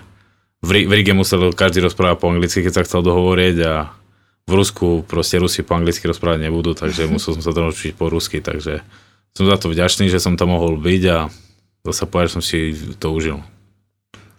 v, 0.61 0.85
v 0.85 0.93
Rige 0.93 1.17
musel 1.17 1.57
každý 1.57 1.81
rozprávať 1.81 2.21
po 2.21 2.29
anglicky, 2.29 2.61
keď 2.61 2.73
sa 2.77 2.85
chcel 2.85 3.01
dohovoriť 3.01 3.57
a 3.65 3.97
v 4.45 4.53
Rusku 4.53 5.09
proste 5.09 5.41
Rusi 5.41 5.65
po 5.65 5.73
anglicky 5.73 6.05
rozprávať 6.05 6.53
nebudú, 6.53 6.77
takže 6.77 7.09
musel 7.17 7.33
som 7.33 7.41
sa 7.41 7.57
naučiť 7.57 7.97
po 7.97 8.13
rusky, 8.13 8.45
takže 8.45 8.85
som 9.33 9.49
za 9.49 9.57
to 9.57 9.73
vďačný, 9.73 10.13
že 10.13 10.21
som 10.21 10.37
tam 10.37 10.53
mohol 10.53 10.77
byť 10.77 11.03
a 11.09 11.33
zase 11.89 12.05
povedať, 12.05 12.29
že 12.29 12.35
som 12.37 12.45
si 12.45 12.59
to 13.01 13.09
užil. 13.09 13.41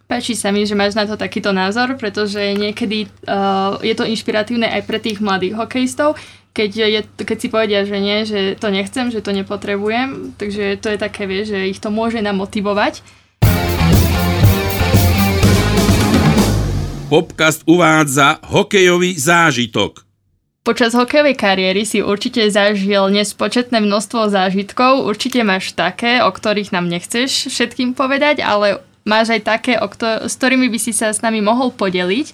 Páči 0.05 0.37
sa 0.37 0.53
mi, 0.53 0.61
že 0.61 0.77
máš 0.77 0.93
na 0.93 1.09
to 1.09 1.17
takýto 1.17 1.49
názor, 1.49 1.97
pretože 1.97 2.37
niekedy 2.53 3.09
uh, 3.25 3.81
je 3.81 3.97
to 3.97 4.05
inšpiratívne 4.05 4.69
aj 4.69 4.85
pre 4.85 5.01
tých 5.01 5.17
mladých 5.17 5.57
hokejistov, 5.57 6.21
keď, 6.53 6.71
je, 6.85 7.01
keď 7.17 7.37
si 7.41 7.47
povedia, 7.49 7.81
že 7.81 7.97
nie, 7.97 8.29
že 8.29 8.53
to 8.61 8.69
nechcem, 8.69 9.09
že 9.09 9.25
to 9.25 9.33
nepotrebujem, 9.33 10.37
takže 10.37 10.77
to 10.77 10.93
je 10.93 10.97
také, 11.01 11.25
vieš, 11.25 11.57
že 11.57 11.73
ich 11.73 11.81
to 11.81 11.89
môže 11.89 12.21
namotivovať. 12.21 13.01
Popcast 17.09 17.65
uvádza 17.65 18.37
hokejový 18.53 19.17
zážitok. 19.17 20.05
Počas 20.63 20.95
hokejovej 20.95 21.35
kariéry 21.35 21.83
si 21.83 21.99
určite 22.05 22.45
zažil 22.47 23.11
nespočetné 23.11 23.83
množstvo 23.83 24.29
zážitkov, 24.29 25.09
určite 25.09 25.41
máš 25.41 25.73
také, 25.73 26.21
o 26.21 26.29
ktorých 26.29 26.71
nám 26.71 26.85
nechceš 26.87 27.49
všetkým 27.49 27.97
povedať, 27.97 28.45
ale 28.45 28.79
máš 29.03 29.35
aj 29.35 29.41
také, 29.43 29.73
o 29.79 29.87
kto- 29.87 30.27
s 30.27 30.33
ktorými 30.39 30.71
by 30.71 30.79
si 30.79 30.95
sa 30.95 31.11
s 31.11 31.19
nami 31.19 31.43
mohol 31.43 31.75
podeliť. 31.75 32.27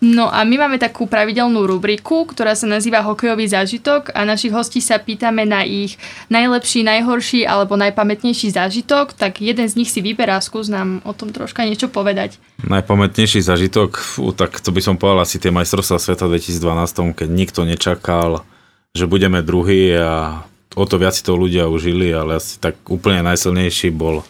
No 0.00 0.32
a 0.32 0.48
my 0.48 0.56
máme 0.56 0.80
takú 0.80 1.04
pravidelnú 1.04 1.68
rubriku, 1.68 2.24
ktorá 2.24 2.56
sa 2.56 2.64
nazýva 2.64 3.04
Hokejový 3.04 3.44
zážitok 3.52 4.16
a 4.16 4.24
našich 4.24 4.48
hostí 4.48 4.80
sa 4.80 4.96
pýtame 4.96 5.44
na 5.44 5.60
ich 5.60 6.00
najlepší, 6.32 6.80
najhorší 6.88 7.44
alebo 7.44 7.76
najpamätnejší 7.76 8.48
zážitok, 8.48 9.12
tak 9.12 9.44
jeden 9.44 9.68
z 9.68 9.76
nich 9.76 9.92
si 9.92 10.00
vyberá, 10.00 10.40
skús 10.40 10.72
nám 10.72 11.04
o 11.04 11.12
tom 11.12 11.36
troška 11.36 11.68
niečo 11.68 11.92
povedať. 11.92 12.40
Najpamätnejší 12.64 13.44
zažitok, 13.44 14.00
fú, 14.00 14.32
tak 14.32 14.56
to 14.64 14.72
by 14.72 14.80
som 14.80 14.96
povedal 14.96 15.20
asi 15.20 15.36
tie 15.36 15.52
majstrovstvá 15.52 16.00
sveta 16.00 16.24
v 16.24 16.40
2012, 16.40 17.20
keď 17.20 17.28
nikto 17.28 17.60
nečakal, 17.68 18.48
že 18.96 19.04
budeme 19.04 19.44
druhý 19.44 20.00
a 20.00 20.44
o 20.76 20.84
to 20.88 20.96
viac 20.96 21.12
si 21.12 21.20
to 21.20 21.36
ľudia 21.36 21.68
užili, 21.68 22.08
ale 22.08 22.40
asi 22.40 22.56
tak 22.56 22.80
úplne 22.88 23.20
najsilnejší 23.20 23.92
bol 23.92 24.24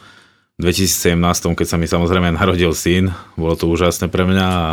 2017, 0.60 1.16
keď 1.56 1.66
sa 1.66 1.80
mi 1.80 1.88
samozrejme 1.88 2.36
narodil 2.36 2.76
syn. 2.76 3.08
Bolo 3.34 3.56
to 3.56 3.66
úžasné 3.66 4.12
pre 4.12 4.28
mňa 4.28 4.46
a, 4.46 4.70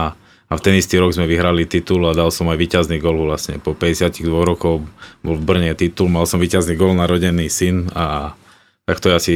a 0.47 0.53
v 0.53 0.61
ten 0.61 0.75
istý 0.75 0.99
rok 0.99 1.15
sme 1.15 1.25
vyhrali 1.25 1.63
titul 1.63 2.03
a 2.05 2.13
dal 2.13 2.29
som 2.29 2.51
aj 2.51 2.59
víťazný 2.59 2.99
gol 2.99 3.15
vlastne. 3.23 3.57
Po 3.63 3.71
52 3.71 4.27
rokov 4.27 4.83
bol 5.23 5.35
v 5.39 5.43
Brne 5.47 5.71
titul, 5.79 6.11
mal 6.11 6.27
som 6.27 6.43
víťazný 6.43 6.75
gol, 6.75 6.91
narodený 6.93 7.47
syn 7.47 7.87
a 7.95 8.35
tak 8.83 8.99
to 8.99 9.11
je 9.11 9.15
asi 9.15 9.35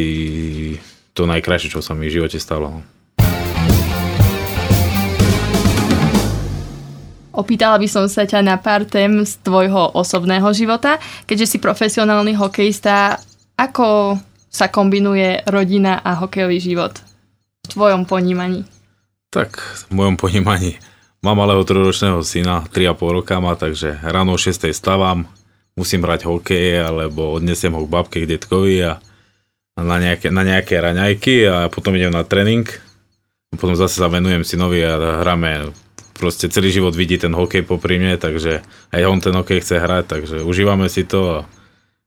to 1.15 1.27
najkrajšie, 1.27 1.71
čo 1.71 1.79
sa 1.79 1.95
mi 1.95 2.07
v 2.07 2.19
živote 2.19 2.39
stalo. 2.39 2.83
Opýtala 7.31 7.79
by 7.79 7.87
som 7.87 8.05
sa 8.11 8.27
ťa 8.27 8.43
na 8.43 8.59
pár 8.59 8.83
tém 8.83 9.23
z 9.23 9.39
tvojho 9.39 9.95
osobného 9.95 10.51
života. 10.51 10.99
Keďže 11.23 11.55
si 11.55 11.57
profesionálny 11.63 12.35
hokejista, 12.35 13.15
ako 13.55 14.19
sa 14.51 14.67
kombinuje 14.67 15.47
rodina 15.47 16.03
a 16.03 16.19
hokejový 16.19 16.59
život 16.59 16.99
v 17.63 17.67
tvojom 17.71 18.03
ponímaní? 18.03 18.67
Tak, 19.31 19.55
v 19.87 19.95
mojom 19.95 20.19
ponímaní 20.19 20.75
mám 21.23 21.39
malého 21.39 21.63
trojročného 21.63 22.19
syna, 22.27 22.67
3,5 22.67 23.17
roka 23.23 23.39
má, 23.39 23.55
takže 23.55 23.95
ráno 24.03 24.35
o 24.35 24.37
6 24.37 24.75
stávam, 24.75 25.23
musím 25.79 26.03
hrať 26.03 26.27
hokej, 26.27 26.83
alebo 26.83 27.39
odnesiem 27.39 27.71
ho 27.71 27.87
k 27.87 27.91
babke, 27.95 28.17
k 28.19 28.27
detkovi 28.27 28.83
a 28.83 28.99
na 29.79 29.97
nejaké, 29.97 30.27
na 30.29 30.43
nejaké 30.43 30.83
raňajky 30.83 31.47
a 31.47 31.55
potom 31.71 31.95
idem 31.95 32.11
na 32.11 32.27
tréning. 32.27 32.67
Potom 33.55 33.75
zase 33.79 34.03
sa 34.03 34.11
venujem 34.11 34.43
synovi 34.43 34.83
a 34.83 35.23
hráme 35.23 35.71
proste 36.15 36.51
celý 36.51 36.69
život 36.75 36.93
vidí 36.93 37.17
ten 37.17 37.31
hokej 37.31 37.63
popri 37.63 37.97
mne, 37.97 38.19
takže 38.19 38.61
aj 38.91 39.01
on 39.07 39.19
ten 39.23 39.33
hokej 39.33 39.63
chce 39.63 39.79
hrať, 39.79 40.05
takže 40.05 40.35
užívame 40.43 40.91
si 40.91 41.07
to 41.07 41.19
a 41.23 41.37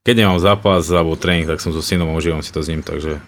keď 0.05 0.15
nemám 0.21 0.39
zápas 0.39 0.85
alebo 0.93 1.17
tréning, 1.17 1.49
tak 1.49 1.65
som 1.65 1.73
so 1.73 1.81
synom 1.81 2.13
a 2.13 2.19
užívam 2.21 2.45
si 2.45 2.53
to 2.53 2.61
s 2.61 2.69
ním, 2.69 2.85
takže 2.85 3.25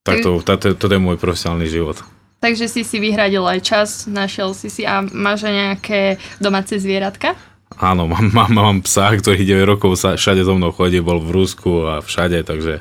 takto, 0.00 0.40
toto, 0.40 0.72
toto 0.72 0.92
je 0.96 0.98
môj 0.98 1.20
profesionálny 1.20 1.68
život. 1.68 2.00
Takže 2.40 2.70
si 2.70 2.82
si 2.86 2.96
vyhradil 2.96 3.44
aj 3.44 3.60
čas, 3.60 3.88
našiel 4.08 4.56
si 4.56 4.72
si 4.72 4.88
a 4.88 5.04
máš 5.04 5.44
aj 5.44 5.54
nejaké 5.54 6.00
domáce 6.40 6.80
zvieratka? 6.80 7.36
Áno, 7.76 8.08
mám, 8.08 8.32
mám, 8.36 8.50
mám 8.50 8.78
psa, 8.80 9.12
ktorý 9.12 9.44
9 9.44 9.76
rokov 9.76 10.00
sa 10.00 10.16
všade 10.16 10.48
so 10.48 10.56
mnou 10.56 10.72
chodí, 10.72 11.04
bol 11.04 11.20
v 11.20 11.44
Rusku 11.44 11.84
a 11.84 11.94
všade, 12.00 12.40
takže 12.48 12.80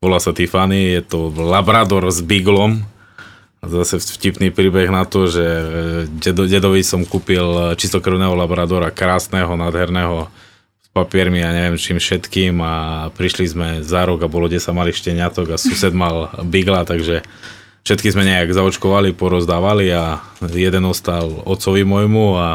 volá 0.00 0.16
sa 0.16 0.32
Tiffany, 0.32 0.96
je 0.96 1.02
to 1.04 1.28
Labrador 1.28 2.08
s 2.08 2.24
Biglom. 2.24 2.88
Zase 3.62 4.02
vtipný 4.02 4.50
príbeh 4.50 4.90
na 4.90 5.06
to, 5.06 5.30
že 5.30 5.44
e, 5.46 5.66
dedo, 6.18 6.50
dedovi 6.50 6.82
som 6.82 7.06
kúpil 7.06 7.78
čistokrvného 7.78 8.34
Labradora, 8.34 8.90
krásneho, 8.90 9.54
nádherného, 9.54 10.26
papiermi 10.92 11.40
a 11.40 11.56
neviem 11.56 11.80
čím 11.80 11.96
všetkým 11.96 12.60
a 12.60 12.74
prišli 13.16 13.44
sme 13.48 13.68
za 13.80 14.04
rok 14.04 14.24
a 14.24 14.32
bolo 14.32 14.48
10 14.48 14.60
malých 14.76 15.00
šteniatok 15.00 15.56
a 15.56 15.60
sused 15.60 15.96
mal 15.96 16.28
Bigla, 16.44 16.84
takže 16.84 17.24
všetky 17.82 18.12
sme 18.12 18.28
nejak 18.28 18.52
zaočkovali, 18.52 19.16
porozdávali 19.16 19.88
a 19.88 20.20
jeden 20.52 20.84
ostal 20.84 21.32
otcovi 21.48 21.88
môjmu 21.88 22.26
a 22.36 22.48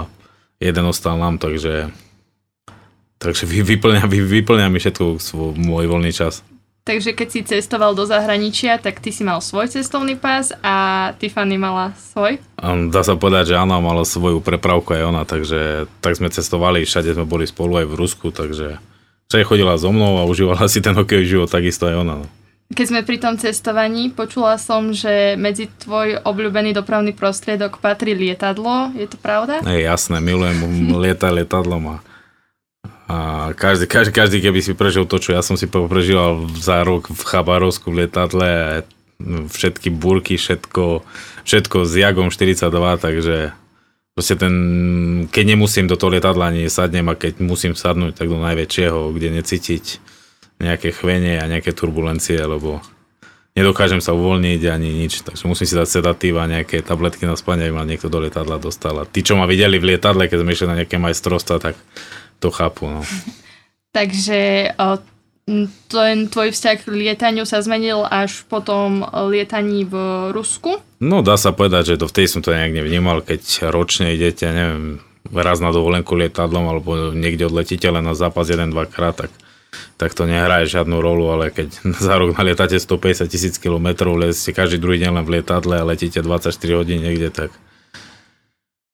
jeden 0.62 0.86
ostal 0.86 1.18
nám, 1.18 1.42
takže 1.42 1.90
takže 3.18 3.50
vy, 3.50 3.66
vyplňa, 3.66 4.06
vy, 4.06 4.22
vyplňa 4.22 4.70
mi 4.70 4.78
všetko 4.78 5.18
svoj, 5.18 5.58
môj 5.58 5.90
voľný 5.90 6.14
čas. 6.14 6.46
Takže 6.88 7.12
keď 7.12 7.28
si 7.28 7.44
cestoval 7.44 7.92
do 7.92 8.08
zahraničia, 8.08 8.80
tak 8.80 9.04
ty 9.04 9.12
si 9.12 9.28
mal 9.28 9.44
svoj 9.44 9.68
cestovný 9.68 10.16
pás 10.16 10.56
a 10.64 11.12
Tiffany 11.20 11.60
mala 11.60 11.92
svoj? 12.16 12.40
Dá 12.88 13.04
sa 13.04 13.20
povedať, 13.20 13.52
že 13.52 13.60
Anna 13.60 13.84
mala 13.84 14.08
svoju 14.08 14.40
prepravku 14.40 14.96
aj 14.96 15.04
ona, 15.04 15.28
takže 15.28 15.92
tak 16.00 16.16
sme 16.16 16.32
cestovali, 16.32 16.88
všade 16.88 17.12
sme 17.12 17.28
boli 17.28 17.44
spolu 17.44 17.84
aj 17.84 17.92
v 17.92 17.98
Rusku, 18.00 18.32
takže 18.32 18.80
všade 19.28 19.44
chodila 19.44 19.76
so 19.76 19.92
mnou 19.92 20.16
a 20.16 20.24
užívala 20.24 20.64
si 20.72 20.80
ten 20.80 20.96
hokejový 20.96 21.28
život 21.28 21.52
takisto 21.52 21.92
aj 21.92 22.08
ona. 22.08 22.24
No. 22.24 22.28
Keď 22.72 22.86
sme 22.88 23.02
pri 23.04 23.20
tom 23.20 23.36
cestovaní, 23.36 24.08
počula 24.08 24.56
som, 24.56 24.96
že 24.96 25.36
medzi 25.36 25.68
tvoj 25.68 26.24
obľúbený 26.24 26.72
dopravný 26.72 27.12
prostriedok 27.12 27.84
patrí 27.84 28.16
lietadlo. 28.16 28.96
Je 28.96 29.12
to 29.12 29.20
pravda? 29.20 29.60
Je 29.68 29.84
jasné, 29.84 30.24
milujem 30.24 30.64
lietať 31.04 31.44
lietadlom 31.44 31.84
a, 31.96 31.98
a 33.08 33.50
každý, 33.56 33.88
každý, 33.88 34.12
každý, 34.12 34.38
keby 34.44 34.60
si 34.60 34.76
prežil 34.76 35.08
to, 35.08 35.16
čo 35.16 35.32
ja 35.32 35.40
som 35.40 35.56
si 35.56 35.64
prežíval 35.72 36.52
za 36.60 36.84
rok 36.84 37.08
v 37.08 37.22
Chabarovsku 37.24 37.88
v 37.88 38.04
lietadle, 38.04 38.48
a 38.48 38.70
všetky 39.48 39.90
búrky, 39.90 40.36
všetko, 40.36 41.08
všetko 41.48 41.78
s 41.88 41.92
Jagom 41.96 42.30
42, 42.30 42.68
takže 43.00 43.56
proste 44.12 44.36
ten, 44.36 44.54
keď 45.32 45.44
nemusím 45.56 45.88
do 45.88 45.96
toho 45.96 46.14
lietadla 46.14 46.52
ani 46.52 46.68
sadnem 46.68 47.08
a 47.08 47.16
keď 47.16 47.40
musím 47.40 47.74
sadnúť, 47.74 48.20
tak 48.20 48.28
do 48.28 48.44
najväčšieho, 48.44 49.16
kde 49.16 49.40
necítiť 49.40 49.86
nejaké 50.60 50.92
chvenie 50.92 51.40
a 51.40 51.50
nejaké 51.50 51.72
turbulencie, 51.72 52.38
lebo 52.42 52.84
nedokážem 53.58 54.04
sa 54.04 54.14
uvoľniť 54.14 54.62
ani 54.70 54.90
nič, 55.06 55.26
takže 55.26 55.50
musím 55.50 55.66
si 55.66 55.80
dať 55.80 55.90
sedatív 55.90 56.38
a 56.38 56.50
nejaké 56.50 56.84
tabletky 56.86 57.26
na 57.26 57.34
spanie, 57.40 57.70
aby 57.70 57.74
ma 57.74 57.88
niekto 57.88 58.10
do 58.10 58.22
lietadla 58.22 58.62
dostal. 58.62 59.02
A 59.02 59.10
tí, 59.10 59.26
čo 59.26 59.34
ma 59.34 59.50
videli 59.50 59.82
v 59.82 59.96
lietadle, 59.96 60.30
keď 60.30 60.46
sme 60.46 60.54
išli 60.54 60.68
na 60.70 60.78
nejaké 60.84 61.02
majstrovstva, 61.02 61.58
tak 61.58 61.74
to 62.40 62.52
chápu. 62.52 62.90
No. 62.90 63.02
Takže 63.98 64.72
ten 65.88 66.16
tvoj 66.28 66.52
vzťah 66.52 66.78
k 66.84 66.92
lietaniu 66.92 67.48
sa 67.48 67.64
zmenil 67.64 68.04
až 68.04 68.44
po 68.52 68.60
tom 68.60 69.02
lietaní 69.32 69.88
v 69.88 69.96
Rusku? 70.36 70.84
no 71.00 71.22
dá 71.22 71.38
sa 71.40 71.56
povedať, 71.56 71.96
že 71.96 72.00
to 72.04 72.10
vtedy 72.10 72.28
som 72.28 72.42
to 72.44 72.52
nejak 72.52 72.74
nevnímal, 72.74 73.24
keď 73.24 73.72
ročne 73.72 74.12
idete, 74.12 74.50
neviem, 74.50 75.00
raz 75.32 75.64
na 75.64 75.72
dovolenku 75.72 76.14
lietadlom 76.20 76.66
alebo 76.68 76.90
niekde 77.16 77.48
odletíte 77.48 77.88
len 77.88 78.04
na 78.04 78.18
zápas 78.18 78.50
jeden, 78.50 78.76
dvakrát, 78.76 79.16
tak 79.16 79.32
tak 79.98 80.14
to 80.14 80.30
nehraje 80.30 80.70
žiadnu 80.70 81.02
rolu, 81.02 81.34
ale 81.34 81.50
keď 81.50 81.74
za 82.08 82.16
rok 82.18 82.38
nalietate 82.38 82.78
150 82.78 83.28
tisíc 83.28 83.56
kilometrov, 83.58 84.18
letíte 84.18 84.54
každý 84.54 84.78
druhý 84.78 85.02
deň 85.02 85.12
len 85.22 85.26
v 85.26 85.40
lietadle 85.40 85.76
a 85.80 85.88
letíte 85.88 86.22
24 86.22 86.54
hodín 86.78 87.02
niekde, 87.02 87.34
tak 87.34 87.50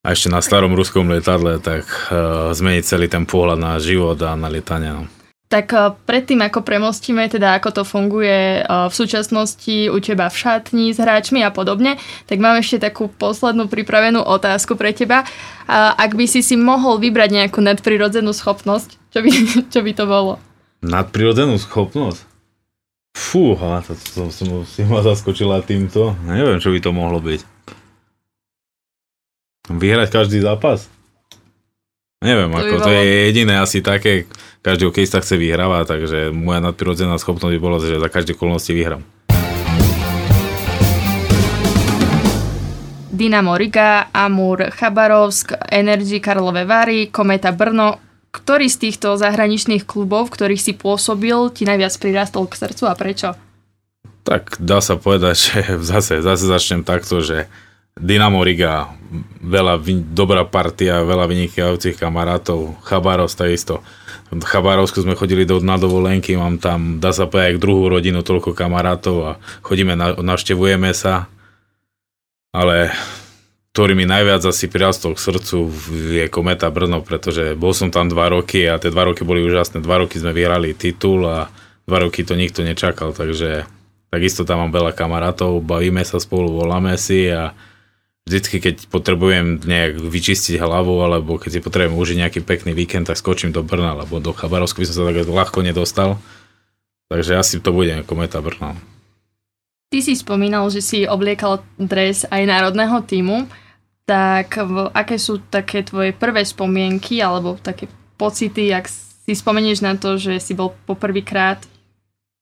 a 0.04 0.12
ešte 0.12 0.28
na 0.28 0.44
starom 0.44 0.76
ruskom 0.76 1.08
lietadle, 1.08 1.64
tak 1.64 1.88
uh, 2.12 2.52
zmeniť 2.52 2.84
celý 2.84 3.08
ten 3.08 3.24
pohľad 3.24 3.56
na 3.56 3.80
život 3.80 4.20
a 4.20 4.36
na 4.36 4.52
lietanie. 4.52 4.92
No. 4.92 5.04
Tak 5.48 5.68
uh, 5.72 5.96
predtým, 5.96 6.44
ako 6.44 6.60
premostíme, 6.60 7.24
teda 7.32 7.56
ako 7.56 7.70
to 7.72 7.84
funguje 7.88 8.68
uh, 8.68 8.92
v 8.92 8.94
súčasnosti 8.94 9.88
u 9.88 9.98
teba 10.04 10.28
v 10.28 10.36
šatni 10.36 10.92
s 10.92 11.00
hráčmi 11.00 11.40
a 11.40 11.56
podobne, 11.56 11.96
tak 12.28 12.44
mám 12.44 12.60
ešte 12.60 12.84
takú 12.84 13.08
poslednú 13.08 13.72
pripravenú 13.72 14.20
otázku 14.20 14.76
pre 14.76 14.92
teba. 14.92 15.24
Uh, 15.72 15.96
ak 15.96 16.20
by 16.20 16.28
si 16.28 16.44
si 16.44 16.60
mohol 16.60 17.00
vybrať 17.00 17.40
nejakú 17.40 17.64
nadprirodzenú 17.64 18.36
schopnosť, 18.36 19.00
čo 19.16 19.24
by, 19.24 19.30
čo 19.72 19.80
by 19.88 19.92
to 19.96 20.04
bolo? 20.04 20.36
Nadprirodzenú 20.84 21.56
schopnosť? 21.56 22.28
Fúha, 23.16 23.80
to, 23.88 23.96
to, 23.96 24.28
to 24.28 24.36
som 24.36 24.68
si 24.68 24.84
ma 24.84 25.00
zaskočila 25.00 25.64
týmto. 25.64 26.18
Neviem, 26.28 26.60
čo 26.60 26.76
by 26.76 26.80
to 26.84 26.92
mohlo 26.92 27.24
byť. 27.24 27.53
Vyhrať 29.72 30.12
každý 30.12 30.44
zápas? 30.44 30.92
Neviem, 32.20 32.52
to 32.52 32.60
ako, 32.60 32.76
to 32.84 32.92
je 32.92 33.04
jediné 33.32 33.64
asi 33.64 33.80
také, 33.80 34.28
každý 34.60 34.92
hokejista 34.92 35.24
chce 35.24 35.40
vyhrávať, 35.40 35.88
takže 35.88 36.20
moja 36.36 36.60
nadprirodzená 36.60 37.16
schopnosť 37.16 37.56
by 37.56 37.60
bola, 37.64 37.80
že 37.80 37.96
za 37.96 38.12
každé 38.12 38.36
okolnosti 38.36 38.76
vyhrám. 38.76 39.08
Dynamo 43.08 43.56
Riga, 43.56 44.12
Amur 44.12 44.68
Chabarovsk, 44.68 45.56
Energy 45.72 46.20
Karlové 46.20 46.68
Vary, 46.68 47.08
Kometa 47.08 47.56
Brno. 47.56 48.04
Ktorý 48.36 48.68
z 48.68 48.90
týchto 48.90 49.16
zahraničných 49.16 49.88
klubov, 49.88 50.28
v 50.28 50.34
ktorých 50.44 50.60
si 50.60 50.74
pôsobil, 50.76 51.40
ti 51.56 51.64
najviac 51.64 51.96
prirastol 52.04 52.52
k 52.52 52.68
srdcu 52.68 52.84
a 52.92 52.94
prečo? 53.00 53.30
Tak 54.28 54.60
dá 54.60 54.84
sa 54.84 55.00
povedať, 55.00 55.36
že 55.48 55.60
zase, 55.80 56.20
zase 56.20 56.52
začnem 56.52 56.84
takto, 56.84 57.24
že 57.24 57.48
Dynamo 57.94 58.42
Riga, 58.42 58.90
veľa, 59.40 59.78
dobrá 60.12 60.44
partia, 60.50 61.06
veľa 61.06 61.30
vynikajúcich 61.30 61.96
kamarátov, 61.96 62.76
Chabarovsk 62.84 63.46
takisto. 63.46 63.86
V 64.34 64.42
Chabarovsku 64.42 65.06
sme 65.06 65.14
chodili 65.14 65.46
do, 65.46 65.62
na 65.62 65.78
dovolenky, 65.78 66.34
mám 66.34 66.58
tam, 66.58 66.98
dá 66.98 67.14
sa 67.14 67.30
povedať, 67.30 67.62
druhú 67.62 67.86
rodinu, 67.86 68.26
toľko 68.26 68.58
kamarátov 68.58 69.18
a 69.22 69.32
chodíme, 69.62 69.94
na, 69.94 70.18
navštevujeme 70.18 70.90
sa. 70.92 71.30
Ale 72.50 72.90
ktorý 73.74 73.98
mi 73.98 74.06
najviac 74.06 74.42
asi 74.46 74.70
prirastol 74.70 75.18
k 75.18 75.26
srdcu 75.30 75.58
je 76.18 76.26
Kometa 76.30 76.70
Brno, 76.74 77.02
pretože 77.02 77.58
bol 77.58 77.74
som 77.74 77.90
tam 77.94 78.10
dva 78.10 78.30
roky 78.30 78.70
a 78.70 78.78
tie 78.78 78.94
dva 78.94 79.10
roky 79.10 79.26
boli 79.26 79.42
úžasné. 79.46 79.82
Dva 79.82 80.02
roky 80.02 80.18
sme 80.18 80.34
vyhrali 80.34 80.78
titul 80.78 81.26
a 81.26 81.50
dva 81.86 81.98
roky 82.02 82.26
to 82.26 82.38
nikto 82.38 82.62
nečakal, 82.62 83.14
takže 83.14 83.66
takisto 84.14 84.46
tam 84.46 84.66
mám 84.66 84.74
veľa 84.74 84.94
kamarátov, 84.94 85.62
bavíme 85.66 86.06
sa 86.06 86.22
spolu, 86.22 86.54
voláme 86.54 86.94
si 87.02 87.30
a 87.34 87.58
vždycky, 88.24 88.64
keď 88.64 88.76
potrebujem 88.88 89.60
nejak 89.64 90.00
vyčistiť 90.00 90.60
hlavu, 90.60 91.04
alebo 91.04 91.36
keď 91.36 91.60
si 91.60 91.60
potrebujem 91.60 91.96
užiť 91.96 92.18
nejaký 92.24 92.40
pekný 92.44 92.72
víkend, 92.72 93.12
tak 93.12 93.20
skočím 93.20 93.52
do 93.52 93.64
Brna, 93.64 94.00
lebo 94.00 94.24
do 94.24 94.32
Chabarovska 94.32 94.80
by 94.80 94.88
som 94.88 94.96
sa 94.96 95.08
tak 95.12 95.28
ľahko 95.28 95.60
nedostal. 95.62 96.20
Takže 97.12 97.36
asi 97.38 97.60
to 97.60 97.76
bude 97.76 97.92
Kometa 98.08 98.40
Brna. 98.40 98.80
Ty 99.94 100.00
si 100.02 100.18
spomínal, 100.18 100.66
že 100.74 100.82
si 100.82 101.06
obliekal 101.06 101.62
dres 101.78 102.26
aj 102.26 102.50
národného 102.50 102.98
týmu, 103.06 103.46
tak 104.10 104.58
aké 104.92 105.22
sú 105.22 105.38
také 105.38 105.86
tvoje 105.86 106.12
prvé 106.18 106.42
spomienky 106.44 107.22
alebo 107.22 107.62
také 107.62 107.86
pocity, 108.18 108.74
ak 108.74 108.90
si 108.90 109.34
spomenieš 109.38 109.86
na 109.86 109.94
to, 109.96 110.18
že 110.18 110.42
si 110.42 110.58
bol 110.58 110.74
poprvýkrát 110.90 111.64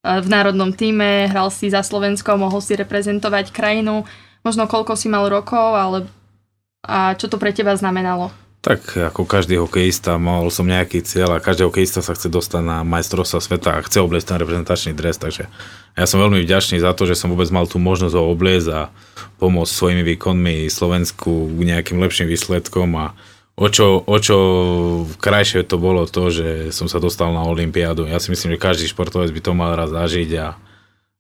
v 0.02 0.28
národnom 0.32 0.74
týme, 0.74 1.30
hral 1.30 1.54
si 1.54 1.70
za 1.70 1.86
Slovensko, 1.86 2.34
mohol 2.34 2.58
si 2.64 2.74
reprezentovať 2.74 3.54
krajinu 3.54 4.08
možno 4.42 4.70
koľko 4.70 4.98
si 4.98 5.08
mal 5.10 5.26
rokov, 5.30 5.78
ale 5.78 5.98
a 6.82 7.14
čo 7.14 7.30
to 7.30 7.38
pre 7.38 7.54
teba 7.54 7.78
znamenalo? 7.78 8.34
Tak 8.62 8.94
ako 8.94 9.26
každý 9.26 9.58
hokejista, 9.58 10.22
mal 10.22 10.46
som 10.54 10.70
nejaký 10.70 11.02
cieľ 11.02 11.38
a 11.38 11.42
každý 11.42 11.66
hokejista 11.66 12.06
sa 12.06 12.14
chce 12.14 12.30
dostať 12.30 12.62
na 12.62 12.78
majstrovstva 12.86 13.42
sveta 13.42 13.70
a 13.74 13.82
chce 13.82 14.06
obliecť 14.06 14.34
ten 14.34 14.38
reprezentačný 14.38 14.92
dres, 14.94 15.18
takže 15.18 15.50
ja 15.98 16.06
som 16.06 16.22
veľmi 16.22 16.46
vďačný 16.46 16.78
za 16.78 16.94
to, 16.94 17.10
že 17.10 17.18
som 17.18 17.34
vôbec 17.34 17.50
mal 17.50 17.66
tú 17.66 17.82
možnosť 17.82 18.14
ho 18.14 18.30
obliecť 18.30 18.70
a 18.70 18.82
pomôcť 19.42 19.74
svojimi 19.74 20.04
výkonmi 20.14 20.70
Slovensku 20.70 21.50
k 21.58 21.60
nejakým 21.74 21.98
lepším 21.98 22.30
výsledkom 22.30 22.94
a 23.02 23.18
o 23.58 23.66
čo, 23.66 23.98
o 24.06 24.18
čo 24.22 24.38
krajšie 25.18 25.66
to 25.66 25.82
bolo 25.82 26.06
to, 26.06 26.30
že 26.30 26.70
som 26.70 26.86
sa 26.86 27.02
dostal 27.02 27.34
na 27.34 27.42
Olympiádu. 27.42 28.06
Ja 28.06 28.22
si 28.22 28.30
myslím, 28.30 28.56
že 28.56 28.62
každý 28.62 28.86
športovec 28.94 29.34
by 29.34 29.42
to 29.42 29.52
mal 29.58 29.74
raz 29.74 29.90
zažiť 29.90 30.30
a 30.38 30.54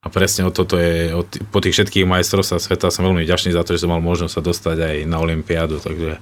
a 0.02 0.08
presne 0.10 0.50
o 0.50 0.52
toto 0.52 0.82
je, 0.82 1.14
o 1.14 1.22
t- 1.22 1.46
po 1.54 1.62
tých 1.62 1.78
všetkých 1.78 2.10
majstrovstvách 2.10 2.62
sveta 2.62 2.90
som 2.90 3.06
veľmi 3.06 3.22
vďačný 3.22 3.54
za 3.54 3.62
to, 3.62 3.78
že 3.78 3.86
som 3.86 3.94
mal 3.94 4.02
možnosť 4.02 4.34
sa 4.34 4.42
dostať 4.42 4.78
aj 4.82 4.96
na 5.06 5.22
Olympiádu, 5.22 5.78
takže 5.78 6.18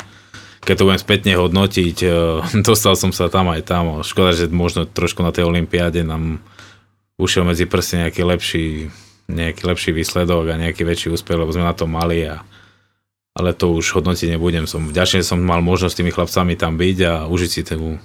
keď 0.60 0.76
to 0.76 0.86
budem 0.86 1.00
spätne 1.00 1.34
hodnotiť, 1.40 1.98
e, 2.04 2.08
dostal 2.68 3.00
som 3.00 3.16
sa 3.16 3.32
tam 3.32 3.48
aj 3.56 3.64
tam. 3.64 4.04
Škoda, 4.04 4.36
že 4.36 4.52
možno 4.52 4.84
trošku 4.84 5.24
na 5.24 5.32
tej 5.32 5.48
Olympiáde 5.48 6.04
nám 6.04 6.44
ušiel 7.16 7.48
medzi 7.48 7.64
prsty 7.64 8.04
nejaký 8.04 8.22
lepší, 8.28 8.66
nejaký 9.32 9.64
lepší 9.64 9.92
výsledok 9.96 10.52
a 10.52 10.60
nejaký 10.60 10.84
väčší 10.84 11.08
úspech, 11.16 11.40
lebo 11.40 11.56
sme 11.56 11.64
na 11.64 11.72
to 11.72 11.88
mali 11.88 12.28
a 12.28 12.44
ale 13.40 13.56
to 13.56 13.72
už 13.72 13.96
hodnotiť 13.96 14.36
nebudem. 14.36 14.68
Som 14.68 14.92
vďačný, 14.92 15.24
že 15.24 15.32
som 15.32 15.40
mal 15.40 15.64
možnosť 15.64 15.94
s 15.96 16.00
tými 16.04 16.12
chlapcami 16.12 16.60
tam 16.60 16.76
byť 16.76 16.98
a 17.08 17.14
užiť 17.32 17.50
si 17.50 17.62
tú, 17.64 17.96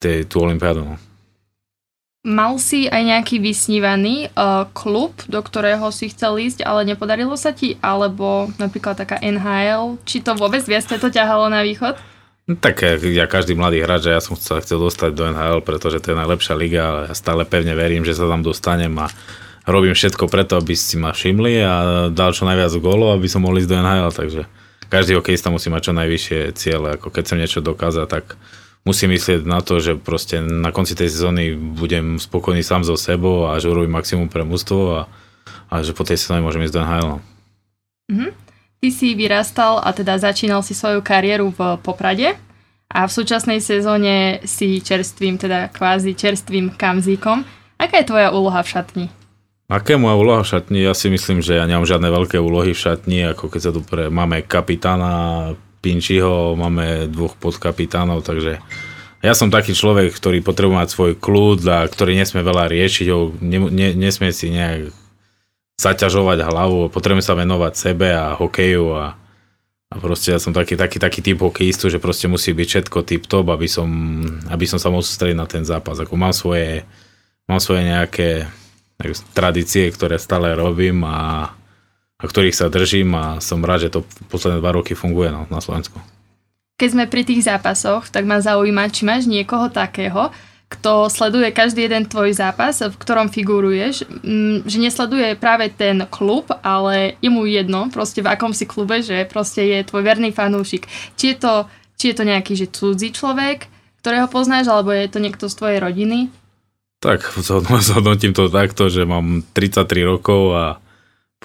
tú 0.00 0.36
Olympiádu. 0.40 0.88
No. 0.88 0.96
Mal 2.24 2.56
si 2.56 2.88
aj 2.88 3.04
nejaký 3.04 3.36
vysnívaný 3.36 4.32
uh, 4.32 4.64
klub, 4.72 5.12
do 5.28 5.44
ktorého 5.44 5.92
si 5.92 6.08
chcel 6.08 6.40
ísť, 6.40 6.64
ale 6.64 6.88
nepodarilo 6.88 7.36
sa 7.36 7.52
ti? 7.52 7.76
Alebo 7.84 8.48
napríklad 8.56 8.96
taká 8.96 9.20
NHL? 9.20 10.00
Či 10.08 10.24
to 10.24 10.32
vôbec 10.32 10.64
viac 10.64 10.88
to 10.88 10.96
ťahalo 11.12 11.52
na 11.52 11.60
východ? 11.60 12.00
No, 12.48 12.56
tak 12.56 12.80
ja 12.80 13.28
každý 13.28 13.52
mladý 13.52 13.84
hráč, 13.84 14.08
ja 14.08 14.24
som 14.24 14.40
sa 14.40 14.56
chcel 14.64 14.80
dostať 14.80 15.12
do 15.12 15.28
NHL, 15.28 15.60
pretože 15.68 16.00
to 16.00 16.12
je 16.12 16.20
najlepšia 16.24 16.56
liga, 16.56 16.80
ale 16.88 17.00
ja 17.08 17.14
stále 17.16 17.44
pevne 17.44 17.76
verím, 17.76 18.08
že 18.08 18.16
sa 18.16 18.24
tam 18.24 18.40
dostanem 18.40 18.92
a 19.00 19.12
robím 19.68 19.92
všetko 19.92 20.24
preto, 20.24 20.56
aby 20.56 20.72
si 20.72 20.96
ma 20.96 21.12
všimli 21.12 21.60
a 21.60 21.74
dal 22.08 22.32
čo 22.32 22.48
najviac 22.48 22.72
gólov, 22.80 23.20
aby 23.20 23.28
som 23.28 23.44
mohol 23.44 23.60
ísť 23.60 23.68
do 23.68 23.80
NHL, 23.80 24.12
takže 24.16 24.42
každý 24.88 25.16
hokejista 25.16 25.52
musí 25.52 25.72
mať 25.72 25.88
čo 25.88 25.92
najvyššie 25.92 26.40
ciele, 26.56 26.96
ako 26.96 27.12
keď 27.12 27.22
chcem 27.24 27.40
niečo 27.40 27.60
dokázať, 27.60 28.06
tak 28.08 28.36
musím 28.84 29.16
myslieť 29.16 29.48
na 29.48 29.64
to, 29.64 29.80
že 29.80 29.96
proste 29.96 30.44
na 30.44 30.70
konci 30.70 30.92
tej 30.92 31.08
sezóny 31.08 31.56
budem 31.56 32.20
spokojný 32.20 32.60
sám 32.60 32.84
so 32.84 32.94
sebou 32.94 33.48
a 33.48 33.56
že 33.58 33.72
urobím 33.72 33.96
maximum 33.96 34.28
pre 34.28 34.44
mústvo 34.44 35.04
a, 35.04 35.10
a 35.72 35.80
že 35.80 35.96
po 35.96 36.04
tej 36.04 36.20
sezóne 36.20 36.44
môžem 36.44 36.62
ísť 36.68 36.74
do 36.76 36.84
NHL. 36.84 37.10
Mm-hmm. 38.12 38.30
Ty 38.84 38.88
si 38.92 39.08
vyrastal 39.16 39.80
a 39.80 39.88
teda 39.96 40.20
začínal 40.20 40.60
si 40.60 40.76
svoju 40.76 41.00
kariéru 41.00 41.48
v 41.56 41.80
Poprade 41.80 42.36
a 42.92 43.08
v 43.08 43.12
súčasnej 43.16 43.64
sezóne 43.64 44.44
si 44.44 44.78
čerstvým, 44.84 45.40
teda 45.40 45.72
kvázi 45.72 46.12
čerstvým 46.12 46.76
kamzíkom. 46.76 47.42
Aká 47.80 48.04
je 48.04 48.08
tvoja 48.12 48.28
úloha 48.30 48.60
v 48.60 48.68
šatni? 48.70 49.06
Aká 49.72 49.96
je 49.96 50.02
moja 50.04 50.20
úloha 50.20 50.44
v 50.44 50.50
šatni? 50.52 50.78
Ja 50.84 50.92
si 50.92 51.08
myslím, 51.08 51.40
že 51.40 51.56
ja 51.56 51.64
nemám 51.64 51.88
žiadne 51.88 52.12
veľké 52.12 52.36
úlohy 52.36 52.76
v 52.76 52.82
šatni, 52.84 53.32
ako 53.32 53.48
keď 53.48 53.60
sa 53.64 53.72
tu 53.72 53.80
pre... 53.80 54.12
máme 54.12 54.44
kapitána, 54.44 55.56
Pinčiho, 55.84 56.56
máme 56.56 57.12
dvoch 57.12 57.36
podkapitánov, 57.36 58.24
takže 58.24 58.64
ja 59.20 59.32
som 59.36 59.52
taký 59.52 59.76
človek, 59.76 60.16
ktorý 60.16 60.40
potrebuje 60.40 60.80
mať 60.80 60.88
svoj 60.88 61.12
kľud 61.20 61.60
a 61.68 61.84
ktorý 61.84 62.16
nesmie 62.16 62.40
veľa 62.40 62.72
riešiť, 62.72 63.06
ho, 63.12 63.36
ne, 63.44 63.68
ne, 63.68 63.88
nesmie 63.92 64.32
si 64.32 64.48
nejak 64.48 64.88
zaťažovať 65.76 66.44
hlavu, 66.44 66.88
potrebujem 66.88 67.24
sa 67.24 67.36
venovať 67.36 67.72
sebe 67.76 68.08
a 68.12 68.32
hokeju 68.32 68.84
a, 68.96 69.16
a 69.92 69.94
proste 70.00 70.32
ja 70.32 70.40
som 70.40 70.56
taký, 70.56 70.76
taký, 70.76 70.96
taký 70.96 71.20
typ 71.20 71.40
hokejistu, 71.40 71.92
že 71.92 72.00
proste 72.00 72.28
musí 72.28 72.56
byť 72.56 72.68
všetko 72.68 72.98
tip 73.04 73.24
top, 73.28 73.52
aby 73.52 73.68
som, 73.68 73.88
aby 74.48 74.64
som 74.64 74.80
sa 74.80 74.88
mohol 74.88 75.04
sústrediť 75.04 75.36
na 75.36 75.48
ten 75.48 75.64
zápas. 75.64 76.00
Ako 76.00 76.14
mám 76.16 76.32
svoje, 76.32 76.88
mám 77.44 77.60
svoje 77.60 77.84
nejaké 77.84 78.48
tradície, 79.34 79.90
ktoré 79.90 80.20
stále 80.20 80.54
robím 80.54 81.02
a 81.04 81.52
a 82.18 82.24
ktorých 82.24 82.54
sa 82.54 82.70
držím 82.70 83.14
a 83.18 83.24
som 83.42 83.62
rád, 83.64 83.88
že 83.88 83.94
to 83.98 84.00
posledné 84.30 84.62
dva 84.62 84.70
roky 84.74 84.94
funguje 84.94 85.34
na, 85.34 85.46
na 85.50 85.58
Slovensku. 85.58 85.98
Keď 86.74 86.88
sme 86.90 87.04
pri 87.06 87.22
tých 87.22 87.46
zápasoch, 87.46 88.10
tak 88.10 88.26
ma 88.26 88.42
zaujíma, 88.42 88.90
či 88.90 89.06
máš 89.06 89.30
niekoho 89.30 89.70
takého, 89.70 90.34
kto 90.74 91.06
sleduje 91.06 91.54
každý 91.54 91.86
jeden 91.86 92.10
tvoj 92.10 92.34
zápas, 92.34 92.82
v 92.82 92.96
ktorom 92.98 93.30
figuruješ, 93.30 94.10
mm, 94.10 94.66
že 94.66 94.78
nesleduje 94.82 95.38
práve 95.38 95.70
ten 95.70 96.02
klub, 96.10 96.50
ale 96.66 97.14
je 97.22 97.30
mu 97.30 97.46
jedno, 97.46 97.86
proste 97.94 98.24
v 98.24 98.30
akom 98.34 98.50
si 98.50 98.66
klube, 98.66 98.98
že 98.98 99.22
proste 99.30 99.62
je 99.62 99.86
tvoj 99.86 100.02
verný 100.02 100.34
fanúšik. 100.34 100.90
Či 101.14 101.34
je 101.34 101.36
to, 101.38 101.54
či 101.94 102.10
je 102.10 102.14
to 102.18 102.24
nejaký 102.26 102.58
že 102.58 102.66
cudzí 102.74 103.14
človek, 103.14 103.70
ktorého 104.02 104.26
poznáš, 104.26 104.66
alebo 104.66 104.90
je 104.90 105.06
to 105.06 105.22
niekto 105.22 105.46
z 105.46 105.54
tvojej 105.54 105.78
rodiny? 105.78 106.18
Tak, 106.98 107.22
zhodnotím 107.84 108.34
to 108.34 108.50
takto, 108.50 108.90
že 108.90 109.06
mám 109.06 109.46
33 109.54 109.86
rokov 110.02 110.42
a 110.56 110.64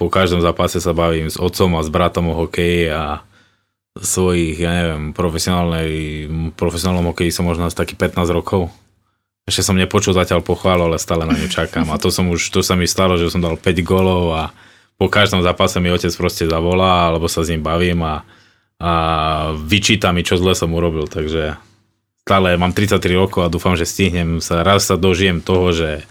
po 0.00 0.08
každom 0.08 0.40
zápase 0.40 0.80
sa 0.80 0.96
bavím 0.96 1.28
s 1.28 1.36
otcom 1.36 1.76
a 1.76 1.84
s 1.84 1.92
bratom 1.92 2.32
o 2.32 2.34
hokeji 2.40 2.88
a 2.88 3.20
svojich, 4.00 4.56
ja 4.56 4.72
neviem, 4.72 5.12
profesionálnej, 5.12 6.24
profesionálnom 6.56 7.12
hokeji 7.12 7.28
som 7.28 7.44
možno 7.44 7.68
asi 7.68 7.76
taký 7.76 8.00
15 8.00 8.24
rokov. 8.32 8.72
Ešte 9.44 9.60
som 9.60 9.76
nepočul 9.76 10.16
zatiaľ 10.16 10.40
pochválu, 10.40 10.88
ale 10.88 10.96
stále 10.96 11.28
na 11.28 11.36
ňu 11.36 11.52
čakám. 11.52 11.84
A 11.92 12.00
to 12.00 12.08
som 12.08 12.32
už, 12.32 12.48
to 12.48 12.64
sa 12.64 12.80
mi 12.80 12.88
stalo, 12.88 13.20
že 13.20 13.28
som 13.28 13.44
dal 13.44 13.60
5 13.60 13.84
golov 13.84 14.32
a 14.32 14.42
po 14.96 15.12
každom 15.12 15.44
zápase 15.44 15.76
mi 15.84 15.92
otec 15.92 16.12
proste 16.16 16.48
zavolá, 16.48 17.12
alebo 17.12 17.28
sa 17.28 17.44
s 17.44 17.52
ním 17.52 17.60
bavím 17.60 18.00
a, 18.00 18.24
a 18.80 18.92
vyčíta 19.52 20.16
mi, 20.16 20.24
čo 20.24 20.40
zle 20.40 20.56
som 20.56 20.72
urobil, 20.72 21.12
takže 21.12 21.60
stále 22.24 22.56
mám 22.56 22.72
33 22.72 23.04
rokov 23.20 23.44
a 23.44 23.52
dúfam, 23.52 23.76
že 23.76 23.84
stihnem 23.84 24.40
sa, 24.40 24.64
raz 24.64 24.88
sa 24.88 24.96
dožijem 24.96 25.44
toho, 25.44 25.76
že 25.76 26.08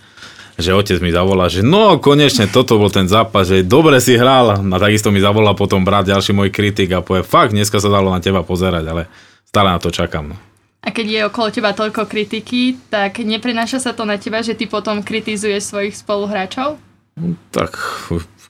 že 0.59 0.75
otec 0.75 0.99
mi 0.99 1.09
zavolá, 1.09 1.47
že 1.47 1.63
no 1.63 1.97
konečne 1.97 2.51
toto 2.51 2.75
bol 2.75 2.91
ten 2.91 3.07
zápas, 3.07 3.47
že 3.47 3.63
dobre 3.63 4.03
si 4.03 4.19
hral 4.19 4.59
a 4.59 4.77
takisto 4.77 5.09
mi 5.09 5.23
zavolá 5.23 5.55
potom 5.55 5.87
brat, 5.87 6.11
ďalší 6.11 6.35
môj 6.35 6.51
kritik 6.51 6.91
a 6.91 6.99
povie, 6.99 7.23
fakt, 7.23 7.55
dneska 7.55 7.79
sa 7.79 7.87
dalo 7.87 8.11
na 8.11 8.19
teba 8.19 8.43
pozerať, 8.43 8.83
ale 8.83 9.03
stále 9.47 9.71
na 9.71 9.79
to 9.79 9.89
čakám. 9.89 10.35
No. 10.35 10.37
A 10.79 10.95
keď 10.95 11.05
je 11.07 11.21
okolo 11.27 11.47
teba 11.51 11.71
toľko 11.75 12.07
kritiky, 12.07 12.75
tak 12.91 13.19
neprináša 13.23 13.83
sa 13.83 13.91
to 13.91 14.07
na 14.07 14.19
teba, 14.19 14.39
že 14.39 14.55
ty 14.55 14.67
potom 14.67 15.03
kritizuješ 15.03 15.71
svojich 15.71 15.95
spoluhráčov? 15.95 16.79
Tak 17.51 17.71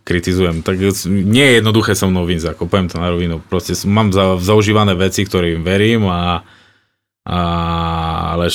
kritizujem. 0.06 0.62
Tak 0.62 0.78
nie 1.10 1.46
je 1.46 1.58
jednoduché 1.62 1.94
so 1.98 2.06
mnou 2.10 2.26
vyjsť, 2.26 2.54
ako 2.54 2.70
poviem 2.70 2.90
to 2.90 2.98
na 3.02 3.10
rovinu. 3.10 3.42
Proste 3.42 3.74
mám 3.90 4.14
za, 4.14 4.38
zaužívané 4.38 4.94
veci, 4.94 5.26
ktorým 5.26 5.66
verím 5.66 6.06
a, 6.10 6.46
a 7.26 7.40
ale 8.38 8.54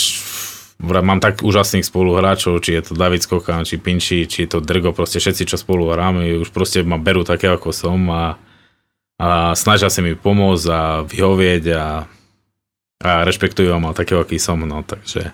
mám 0.83 1.23
tak 1.23 1.41
úžasných 1.41 1.87
spoluhráčov, 1.87 2.59
či 2.61 2.77
je 2.77 2.83
to 2.91 2.93
David 2.99 3.23
Skokan, 3.23 3.63
či 3.63 3.79
Pinči, 3.79 4.27
či 4.27 4.45
je 4.45 4.57
to 4.57 4.59
Drgo, 4.59 4.91
proste 4.91 5.23
všetci, 5.23 5.55
čo 5.55 5.57
spolu 5.57 5.91
hráme, 5.91 6.43
už 6.43 6.51
proste 6.51 6.83
ma 6.83 6.99
berú 6.99 7.23
také, 7.23 7.47
ako 7.49 7.71
som 7.71 8.01
a, 8.11 8.25
a 9.23 9.55
snažia 9.55 9.89
sa 9.89 10.03
mi 10.03 10.19
pomôcť 10.19 10.67
a 10.71 10.83
vyhovieť 11.07 11.65
a, 11.73 11.87
a 13.05 13.11
rešpektujú 13.23 13.71
ma 13.79 13.95
takého, 13.95 14.21
aký 14.21 14.37
som, 14.43 14.59
no, 14.67 14.83
takže 14.83 15.31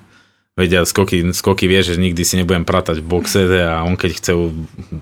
vedia, 0.61 0.85
skoky, 0.85 1.33
skoky 1.33 1.65
vie, 1.65 1.81
že 1.81 1.97
nikdy 1.97 2.21
si 2.21 2.37
nebudem 2.37 2.69
pratať 2.69 3.01
v 3.01 3.09
boxe 3.09 3.49
a 3.65 3.81
on 3.81 3.97
keď 3.97 4.11
chce 4.13 4.33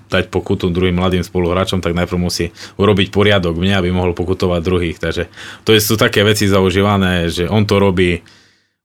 dať 0.07 0.31
pokutu 0.31 0.71
druhým 0.71 0.95
mladým 0.95 1.25
spoluhráčom, 1.25 1.83
tak 1.83 1.97
najprv 1.97 2.15
musí 2.15 2.55
urobiť 2.79 3.11
poriadok 3.11 3.59
mne, 3.59 3.75
aby 3.75 3.89
mohol 3.91 4.15
pokutovať 4.15 4.61
druhých, 4.63 4.97
takže 5.03 5.27
to 5.67 5.75
sú 5.75 5.99
také 5.99 6.23
veci 6.23 6.47
zaužívané, 6.47 7.27
že 7.27 7.51
on 7.51 7.67
to 7.67 7.75
robí 7.75 8.23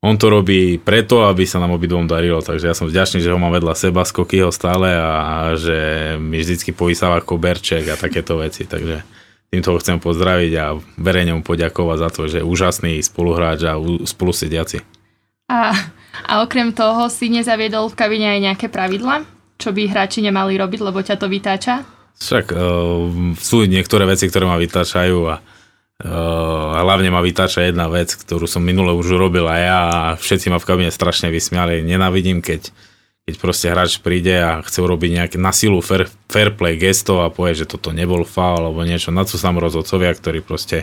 on 0.05 0.21
to 0.21 0.29
robí 0.29 0.77
preto, 0.77 1.25
aby 1.25 1.49
sa 1.49 1.57
nám 1.57 1.81
obidvom 1.81 2.05
darilo, 2.05 2.45
takže 2.45 2.69
ja 2.69 2.77
som 2.77 2.85
vďačný, 2.85 3.25
že 3.25 3.33
ho 3.33 3.41
mám 3.41 3.57
vedľa 3.57 3.73
seba, 3.73 4.05
skoky 4.05 4.45
ho 4.45 4.53
stále 4.53 4.93
a, 4.93 5.57
že 5.57 6.13
mi 6.21 6.45
vždycky 6.45 6.77
povysáva 6.77 7.25
koberček 7.25 7.89
a 7.89 7.97
takéto 7.97 8.37
veci, 8.37 8.69
takže 8.69 9.01
týmto 9.49 9.73
ho 9.73 9.81
chcem 9.81 9.97
pozdraviť 9.97 10.53
a 10.61 10.77
verejne 11.01 11.41
mu 11.41 11.43
poďakovať 11.47 11.97
za 12.05 12.09
to, 12.13 12.21
že 12.29 12.45
je 12.45 12.45
úžasný 12.45 13.01
spoluhráč 13.01 13.65
a 13.65 13.81
spolusediaci. 13.81 14.85
A, 15.49 15.73
a 16.29 16.33
okrem 16.45 16.77
toho 16.77 17.09
si 17.09 17.33
nezaviedol 17.33 17.89
v 17.89 17.97
kabine 17.97 18.29
aj 18.37 18.41
nejaké 18.45 18.67
pravidla, 18.69 19.25
čo 19.57 19.73
by 19.73 19.89
hráči 19.89 20.21
nemali 20.21 20.61
robiť, 20.61 20.81
lebo 20.85 21.01
ťa 21.01 21.17
to 21.17 21.33
vytáča? 21.33 21.81
Však 22.21 22.53
uh, 22.53 22.61
sú 23.41 23.65
niektoré 23.65 24.05
veci, 24.05 24.29
ktoré 24.29 24.45
ma 24.45 24.61
vytáčajú 24.61 25.19
a 25.33 25.41
Uh, 26.03 26.75
hlavne 26.83 27.07
ma 27.07 27.23
vytáča 27.23 27.71
jedna 27.71 27.87
vec, 27.87 28.19
ktorú 28.19 28.51
som 28.51 28.67
minule 28.67 28.91
už 28.91 29.15
urobil 29.15 29.47
a 29.47 29.57
ja 29.63 29.81
a 29.87 30.01
všetci 30.19 30.51
ma 30.51 30.59
v 30.59 30.67
kabine 30.67 30.91
strašne 30.91 31.31
vysmiali. 31.31 31.87
Nenávidím, 31.87 32.43
keď, 32.43 32.75
keď 33.23 33.35
proste 33.39 33.71
hráč 33.71 34.03
príde 34.03 34.35
a 34.35 34.59
chce 34.67 34.83
urobiť 34.83 35.11
nejaké 35.23 35.37
na 35.39 35.55
silu 35.55 35.79
fair, 35.79 36.11
fair 36.27 36.51
play 36.51 36.75
gesto 36.75 37.23
a 37.23 37.31
povie, 37.31 37.63
že 37.63 37.71
toto 37.71 37.95
nebol 37.95 38.27
foul 38.27 38.75
alebo 38.75 38.83
niečo. 38.83 39.15
Na 39.15 39.23
co 39.23 39.39
sa 39.39 39.55
rozhodcovia, 39.55 40.11
ktorí 40.19 40.43
proste, 40.43 40.83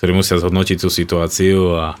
ktorí 0.00 0.16
musia 0.16 0.40
zhodnotiť 0.40 0.80
tú 0.80 0.88
situáciu 0.88 1.76
a 1.76 2.00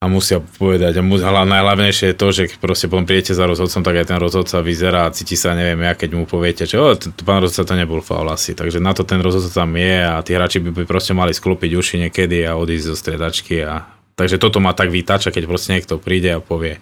a 0.00 0.08
musia 0.08 0.40
povedať, 0.40 0.96
a 0.96 1.02
mu, 1.04 1.20
najhlavnejšie 1.20 2.12
je 2.12 2.16
to, 2.16 2.28
že 2.32 2.42
proste 2.56 2.88
potom 2.88 3.04
prijete 3.04 3.36
za 3.36 3.44
rozhodcom, 3.44 3.84
tak 3.84 4.00
aj 4.00 4.06
ten 4.08 4.16
rozhodca 4.16 4.64
vyzerá 4.64 5.04
a 5.04 5.12
cíti 5.12 5.36
sa, 5.36 5.52
neviem 5.52 5.84
ja, 5.84 5.92
keď 5.92 6.16
mu 6.16 6.24
poviete, 6.24 6.64
že 6.64 6.80
pán 7.20 7.44
rozhodca 7.44 7.68
to 7.68 7.74
nebol 7.76 8.00
faul 8.00 8.32
asi, 8.32 8.56
takže 8.56 8.80
na 8.80 8.96
to 8.96 9.04
ten 9.04 9.20
rozhodca 9.20 9.52
tam 9.52 9.76
je 9.76 10.00
a 10.00 10.16
tí 10.24 10.32
hráči 10.32 10.64
by, 10.64 10.88
proste 10.88 11.12
mali 11.12 11.36
sklopiť 11.36 11.76
uši 11.76 11.96
niekedy 12.08 12.48
a 12.48 12.56
odísť 12.56 12.86
zo 12.88 12.96
striedačky 12.96 13.60
a 13.60 13.84
takže 14.16 14.40
toto 14.40 14.56
ma 14.56 14.72
tak 14.72 14.88
vytáča, 14.88 15.28
keď 15.28 15.44
proste 15.44 15.76
niekto 15.76 16.00
príde 16.00 16.32
a 16.32 16.40
povie, 16.40 16.80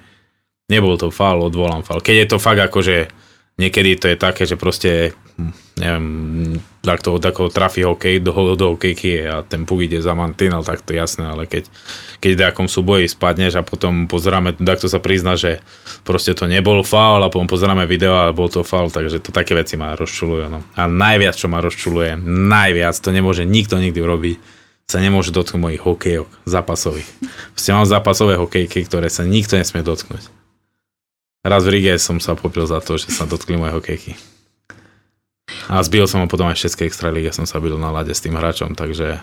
nebol 0.71 0.95
to 0.95 1.11
faul, 1.11 1.43
odvolám 1.43 1.83
faul. 1.83 1.99
Keď 1.99 2.17
je 2.23 2.27
to 2.31 2.39
fakt 2.39 2.63
akože 2.63 3.11
niekedy 3.59 3.99
to 3.99 4.15
je 4.15 4.17
také, 4.17 4.47
že 4.47 4.55
proste 4.55 5.11
neviem, 5.79 6.07
takto, 6.83 7.23
takto 7.23 7.47
trafí 7.47 7.87
hokej 7.87 8.19
do, 8.19 8.59
do 8.59 8.75
hokejky 8.75 9.23
a 9.23 9.47
ten 9.47 9.63
puk 9.63 9.87
ide 9.87 10.03
za 10.03 10.13
mantinel, 10.19 10.67
tak 10.67 10.83
to 10.83 10.99
jasné, 10.99 11.31
ale 11.31 11.47
keď, 11.47 11.71
keď 12.19 12.31
v 12.35 12.41
nejakom 12.43 12.67
súboji 12.67 13.07
spadneš 13.07 13.55
a 13.55 13.63
potom 13.63 14.11
pozeráme, 14.11 14.59
takto 14.59 14.91
sa 14.91 14.99
prizna, 14.99 15.39
že 15.39 15.63
proste 16.03 16.35
to 16.35 16.51
nebol 16.51 16.83
faul 16.83 17.23
a 17.23 17.31
potom 17.31 17.47
pozeráme 17.47 17.87
video 17.87 18.19
a 18.19 18.35
bol 18.35 18.51
to 18.51 18.67
faul, 18.67 18.91
takže 18.91 19.23
to 19.23 19.31
také 19.31 19.55
veci 19.55 19.79
ma 19.79 19.95
rozčulujú. 19.95 20.51
No. 20.51 20.67
A 20.75 20.91
najviac, 20.91 21.39
čo 21.39 21.47
ma 21.47 21.63
rozčuluje, 21.63 22.19
najviac, 22.27 22.99
to 22.99 23.15
nemôže 23.15 23.47
nikto 23.47 23.79
nikdy 23.79 24.03
urobiť, 24.03 24.37
sa 24.89 24.99
nemôže 24.99 25.31
dotknúť 25.31 25.61
mojich 25.61 25.83
hokejok 25.85 26.29
zápasových. 26.49 27.09
Proste 27.55 27.71
mám 27.77 27.87
zápasové 27.87 28.41
hokejky, 28.41 28.89
ktoré 28.89 29.13
sa 29.13 29.23
nikto 29.23 29.55
nesmie 29.55 29.85
dotknúť. 29.85 30.33
Raz 31.47 31.63
v 31.63 31.79
Rige 31.79 31.95
som 32.03 32.19
sa 32.19 32.35
popil 32.35 32.67
za 32.67 32.83
to, 32.83 32.99
že 32.99 33.15
sa 33.15 33.29
dotkli 33.29 33.55
moje 33.55 33.77
hokejky. 33.79 34.19
A 35.69 35.85
zbil 35.85 36.09
som 36.09 36.25
ho 36.25 36.29
potom 36.33 36.49
aj 36.49 36.57
v 36.57 36.65
Českej 36.65 36.89
extralíge, 36.89 37.29
som 37.37 37.45
sa 37.45 37.61
bil 37.61 37.77
na 37.77 37.93
lade 37.93 38.17
s 38.17 38.25
tým 38.25 38.41
hráčom, 38.41 38.73
takže, 38.73 39.21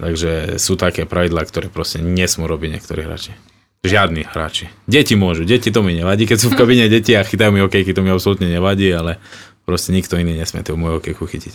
takže 0.00 0.56
sú 0.56 0.80
také 0.80 1.04
pravidlá, 1.04 1.44
ktoré 1.44 1.68
proste 1.68 2.00
nesmú 2.00 2.48
robiť 2.48 2.80
niektorí 2.80 3.04
hráči. 3.04 3.36
Žiadni 3.84 4.26
hráči. 4.26 4.72
Deti 4.88 5.14
môžu, 5.14 5.44
deti 5.44 5.68
to 5.68 5.84
mi 5.84 5.92
nevadí, 5.94 6.24
keď 6.24 6.38
sú 6.40 6.48
v 6.50 6.58
kabine 6.58 6.88
deti 6.88 7.14
a 7.14 7.22
chytajú 7.22 7.52
mi 7.52 7.60
hokejky, 7.62 7.92
to 7.92 8.00
mi 8.02 8.10
absolútne 8.10 8.48
nevadí, 8.48 8.90
ale 8.90 9.20
proste 9.68 9.92
nikto 9.92 10.16
iný 10.16 10.34
nesmie 10.40 10.64
tú 10.64 10.74
moju 10.74 10.98
hokejku 10.98 11.22
chytiť. 11.22 11.54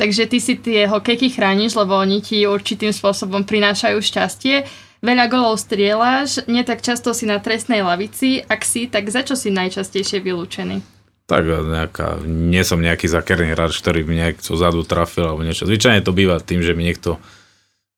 Takže 0.00 0.24
ty 0.28 0.38
si 0.40 0.54
tie 0.60 0.88
hokejky 0.88 1.32
chrániš, 1.32 1.76
lebo 1.76 1.96
oni 1.96 2.24
ti 2.24 2.44
určitým 2.44 2.92
spôsobom 2.92 3.44
prinášajú 3.44 4.00
šťastie. 4.00 4.64
Veľa 5.00 5.32
golov 5.32 5.56
strieľaš, 5.56 6.44
nie 6.48 6.60
tak 6.64 6.84
často 6.84 7.16
si 7.16 7.24
na 7.24 7.40
trestnej 7.40 7.80
lavici. 7.80 8.44
Ak 8.44 8.64
si, 8.64 8.88
tak 8.88 9.08
za 9.08 9.24
čo 9.24 9.36
si 9.36 9.48
najčastejšie 9.52 10.20
vylúčený? 10.20 10.99
Tak 11.30 11.46
nejaká, 11.46 12.18
nie 12.26 12.66
som 12.66 12.82
nejaký 12.82 13.06
zakerný 13.06 13.54
hráč, 13.54 13.78
ktorý 13.78 14.02
by 14.02 14.12
nejak 14.18 14.36
zadu 14.42 14.82
trafil 14.82 15.30
alebo 15.30 15.46
niečo. 15.46 15.62
Zvyčajne 15.62 16.02
to 16.02 16.10
býva 16.10 16.42
tým, 16.42 16.58
že 16.58 16.74
mi 16.74 16.82
niekto 16.82 17.22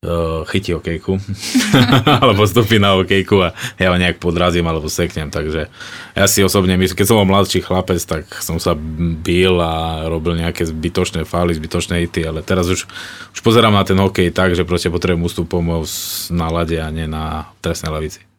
uh, 0.04 0.44
chytí 0.50 0.74
okejku, 0.74 1.16
alebo 2.20 2.44
stupí 2.44 2.76
na 2.76 2.98
okejku 2.98 3.36
a 3.40 3.56
ja 3.78 3.88
ho 3.88 3.96
nejak 3.96 4.18
podrazím 4.18 4.66
alebo 4.66 4.90
seknem, 4.90 5.30
takže 5.30 5.70
ja 6.12 6.26
si 6.26 6.42
osobne 6.42 6.74
myslím, 6.76 6.98
keď 6.98 7.06
som 7.06 7.18
bol 7.22 7.28
mladší 7.30 7.62
chlapec, 7.62 8.02
tak 8.02 8.28
som 8.42 8.58
sa 8.58 8.74
bil 9.24 9.56
a 9.62 10.04
robil 10.10 10.36
nejaké 10.36 10.66
zbytočné 10.66 11.24
fály, 11.24 11.56
zbytočné 11.56 12.04
hity, 12.04 12.26
ale 12.26 12.42
teraz 12.42 12.68
už, 12.68 12.84
už 13.32 13.40
pozerám 13.40 13.72
na 13.72 13.86
ten 13.86 13.96
hokej 13.96 14.34
tak, 14.34 14.58
že 14.58 14.66
proste 14.66 14.90
potrebujem 14.90 15.24
ústup 15.24 15.46
pomôcť 15.48 15.94
na 16.34 16.50
lade 16.50 16.76
a 16.76 16.90
nie 16.90 17.06
na 17.06 17.48
trestnej 17.62 17.94
lavici. 17.94 18.31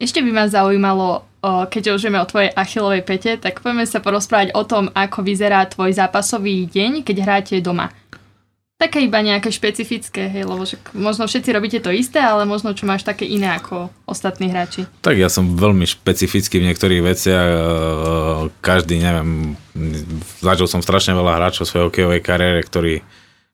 Ešte 0.00 0.24
by 0.24 0.30
ma 0.32 0.48
zaujímalo, 0.48 1.28
keď 1.44 2.00
už 2.00 2.08
o 2.08 2.24
tvojej 2.24 2.50
achilovej 2.56 3.04
pete, 3.04 3.36
tak 3.36 3.60
poďme 3.60 3.84
sa 3.84 4.00
porozprávať 4.00 4.56
o 4.56 4.64
tom, 4.64 4.88
ako 4.96 5.20
vyzerá 5.20 5.68
tvoj 5.68 5.92
zápasový 5.92 6.64
deň, 6.72 7.04
keď 7.04 7.16
hráte 7.20 7.54
doma. 7.60 7.92
Také 8.80 9.04
iba 9.04 9.20
nejaké 9.20 9.52
špecifické, 9.52 10.32
hej, 10.32 10.48
lebo 10.48 10.64
však 10.64 10.96
možno 10.96 11.28
všetci 11.28 11.52
robíte 11.52 11.78
to 11.84 11.92
isté, 11.92 12.16
ale 12.16 12.48
možno 12.48 12.72
čo 12.72 12.88
máš 12.88 13.04
také 13.04 13.28
iné 13.28 13.52
ako 13.52 13.92
ostatní 14.08 14.48
hráči. 14.48 14.88
Tak 15.04 15.20
ja 15.20 15.28
som 15.28 15.52
veľmi 15.52 15.84
špecifický 15.84 16.64
v 16.64 16.72
niektorých 16.72 17.04
veciach. 17.04 17.44
E, 17.44 17.60
každý, 18.64 19.04
neviem, 19.04 19.52
zažil 20.40 20.64
som 20.64 20.80
strašne 20.80 21.12
veľa 21.12 21.36
hráčov 21.36 21.68
svojej 21.68 21.92
hokejovej 21.92 22.24
kariére, 22.24 22.64
ktorí, 22.64 23.04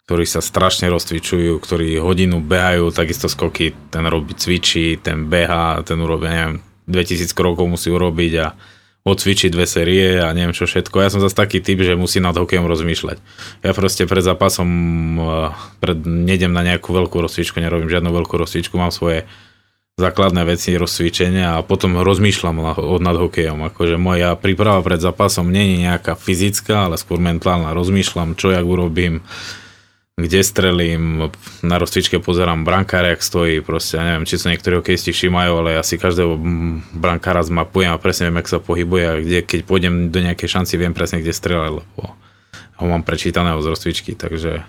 ktorí 0.06 0.22
sa 0.22 0.38
strašne 0.38 0.86
rozcvičujú, 0.86 1.58
ktorí 1.58 1.98
hodinu 1.98 2.38
behajú, 2.38 2.94
takisto 2.94 3.26
skoky, 3.26 3.74
ten 3.90 4.06
robí 4.06 4.38
cvičí, 4.38 5.02
ten 5.02 5.26
beha, 5.26 5.82
ten 5.82 5.98
urobí, 5.98 6.30
neviem, 6.30 6.62
2000 6.86 7.34
krokov 7.34 7.66
musí 7.66 7.90
urobiť 7.90 8.32
a 8.38 8.54
odcvičiť 9.06 9.50
dve 9.50 9.66
série 9.66 10.18
a 10.22 10.30
neviem 10.30 10.54
čo 10.54 10.66
všetko. 10.66 11.02
Ja 11.02 11.10
som 11.10 11.18
zase 11.18 11.34
taký 11.34 11.58
typ, 11.58 11.82
že 11.82 11.98
musí 11.98 12.22
nad 12.22 12.34
hokejom 12.34 12.70
rozmýšľať. 12.70 13.18
Ja 13.66 13.74
proste 13.74 14.06
pred 14.06 14.22
zápasom 14.22 14.68
eh, 15.18 15.50
pred, 15.82 15.98
nedem 16.06 16.54
na 16.54 16.62
nejakú 16.62 16.94
veľkú 16.94 17.18
rozcvičku, 17.22 17.58
nerobím 17.58 17.90
žiadnu 17.90 18.10
veľkú 18.10 18.34
rozcvičku, 18.34 18.78
mám 18.78 18.94
svoje 18.94 19.26
základné 19.96 20.44
veci, 20.44 20.76
rozcvičenia 20.76 21.56
a 21.56 21.64
potom 21.64 21.96
rozmýšľam 21.98 22.78
nad 23.00 23.16
hokejom. 23.16 23.64
Akože 23.72 23.96
moja 23.96 24.36
príprava 24.36 24.84
pred 24.84 25.00
zápasom 25.00 25.48
nie 25.48 25.72
je 25.72 25.76
nejaká 25.88 26.14
fyzická, 26.20 26.90
ale 26.90 27.00
skôr 27.00 27.16
mentálna. 27.16 27.72
Rozmýšľam, 27.72 28.36
čo 28.36 28.52
jak 28.52 28.66
urobím, 28.66 29.24
kde 30.16 30.40
strelím, 30.40 31.28
na 31.60 31.76
rozcvičke 31.76 32.16
pozerám 32.24 32.64
brankára, 32.64 33.12
jak 33.12 33.20
stojí, 33.20 33.60
proste, 33.60 34.00
neviem, 34.00 34.24
či 34.24 34.40
sa 34.40 34.48
niektorí 34.48 34.80
hokejisti 34.80 35.12
všimajú, 35.12 35.52
ale 35.60 35.76
asi 35.76 36.00
každého 36.00 36.40
brankára 36.96 37.44
zmapujem 37.44 37.92
a 37.92 38.00
presne 38.00 38.32
viem, 38.32 38.40
jak 38.40 38.48
sa 38.48 38.64
pohybuje 38.64 39.04
a 39.04 39.20
kde, 39.20 39.38
keď 39.44 39.60
pôjdem 39.68 40.08
do 40.08 40.24
nejakej 40.24 40.48
šanci, 40.48 40.80
viem 40.80 40.96
presne, 40.96 41.20
kde 41.20 41.36
strieľať, 41.36 41.84
lebo 41.84 42.02
ho 42.80 42.84
mám 42.88 43.04
prečítaného 43.04 43.60
z 43.60 43.68
rozcvičky, 43.68 44.16
takže 44.16 44.64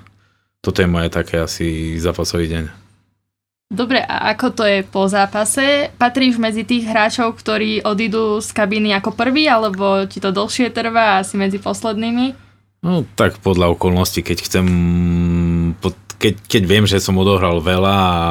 toto 0.60 0.84
je 0.84 0.92
moje 0.92 1.08
také 1.08 1.40
asi 1.40 1.96
zápasový 1.96 2.52
deň. 2.52 2.64
Dobre, 3.72 4.04
a 4.04 4.32
ako 4.36 4.48
to 4.52 4.64
je 4.68 4.80
po 4.84 5.08
zápase? 5.08 5.92
Patríš 5.96 6.40
medzi 6.40 6.68
tých 6.68 6.88
hráčov, 6.88 7.40
ktorí 7.40 7.88
odídu 7.88 8.44
z 8.44 8.52
kabíny 8.52 8.96
ako 8.96 9.16
prvý, 9.16 9.48
alebo 9.48 10.08
ti 10.12 10.20
to 10.20 10.32
dlhšie 10.32 10.72
trvá 10.76 11.24
asi 11.24 11.40
medzi 11.40 11.60
poslednými? 11.60 12.47
No 12.88 13.04
tak 13.19 13.43
podľa 13.43 13.76
okolností, 13.76 14.23
keď 14.23 14.38
chcem, 14.47 14.65
keď, 16.23 16.34
keď 16.47 16.63
viem, 16.63 16.88
že 16.88 17.04
som 17.04 17.19
odohral 17.19 17.60
veľa 17.60 17.95
a, 18.00 18.23